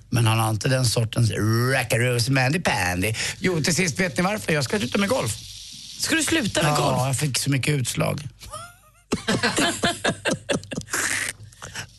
Men 0.10 0.28
han 0.28 0.40
har 0.40 0.50
inte 0.50 0.70
den 0.70 0.86
sortens 0.86 1.32
rackaroos 1.74 2.30
mandy 2.30 2.60
pandy. 2.60 3.14
Jo, 3.40 3.62
till 3.64 3.76
sist, 3.76 4.00
vet 4.00 4.18
ni 4.18 4.24
varför? 4.24 4.54
Jag 4.54 4.64
ska 4.64 4.80
sluta 4.80 4.98
med 4.98 5.10
golf. 5.10 5.38
Ska 6.00 6.16
du 6.16 6.24
sluta 6.24 6.64
med 6.64 6.72
ja, 6.72 6.76
golf? 6.76 7.02
jag 7.08 7.18
fick 7.20 7.38
så 7.38 7.50
mycket 7.50 7.74
utslag. 7.74 8.22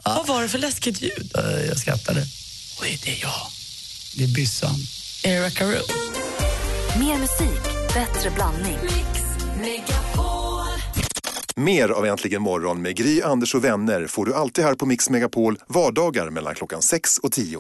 Vad 0.05 0.27
var 0.27 0.43
det 0.43 0.49
för 0.49 0.59
läskigt 0.59 1.03
ljud? 1.03 1.31
Jag 1.69 1.79
skrattade. 1.79 2.27
Oj, 2.83 3.01
det 3.05 3.11
är 3.11 3.23
jag. 3.23 3.47
Det 4.17 4.25
är 4.25 4.29
byssan. 4.29 4.75
Är 5.23 5.41
det? 5.41 5.83
Mer 6.99 7.19
musik, 7.19 7.63
bättre 7.95 8.31
blandning. 8.31 8.79
Mer 11.57 11.89
av 11.89 12.07
Äntligen 12.07 12.43
morgon 12.43 12.83
med 12.83 12.97
Gry, 12.97 13.23
Anders 13.23 13.55
och 13.55 13.65
vänner 13.65 14.07
får 14.07 14.27
du 14.27 14.35
alltid 14.35 14.65
här 14.65 14.75
på 14.75 14.87
Mix 14.87 15.11
Megapol 15.11 15.59
vardagar 15.69 16.31
mellan 16.31 16.55
klockan 16.55 16.83
6 16.83 17.19
och 17.19 17.33
10. 17.33 17.59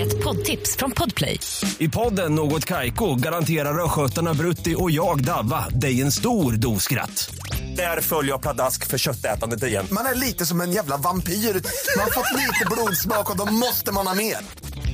Ett 0.00 0.24
poddtips 0.24 0.76
från 0.76 0.90
Podplay. 0.90 1.40
I 1.78 1.88
podden 1.88 2.34
Något 2.34 2.64
Kaiko 2.64 3.14
garanterar 3.14 3.84
östgötarna 3.84 4.34
Brutti 4.34 4.74
och 4.78 4.90
jag, 4.90 5.24
Davva, 5.24 5.68
dig 5.68 6.00
en 6.00 6.12
stor 6.12 6.52
dos 6.52 6.82
skratt. 6.82 7.34
Där 7.76 8.00
följer 8.00 8.32
jag 8.32 8.42
pladask 8.42 8.86
för 8.86 8.98
köttätandet 8.98 9.62
igen. 9.62 9.86
Man 9.90 10.06
är 10.06 10.14
lite 10.14 10.46
som 10.46 10.60
en 10.60 10.72
jävla 10.72 10.96
vampyr. 10.96 11.32
Man 11.32 12.04
har 12.04 12.10
fått 12.10 12.32
lite 12.32 12.66
blodsmak 12.70 13.30
och 13.30 13.36
då 13.36 13.52
måste 13.52 13.92
man 13.92 14.06
ha 14.06 14.14
mer. 14.14 14.36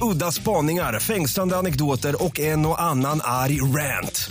Udda 0.02 0.32
spaningar, 0.32 0.98
fängslande 0.98 1.56
anekdoter 1.56 2.24
och 2.24 2.40
en 2.40 2.66
och 2.66 2.82
annan 2.82 3.20
arg 3.24 3.60
rant. 3.60 4.30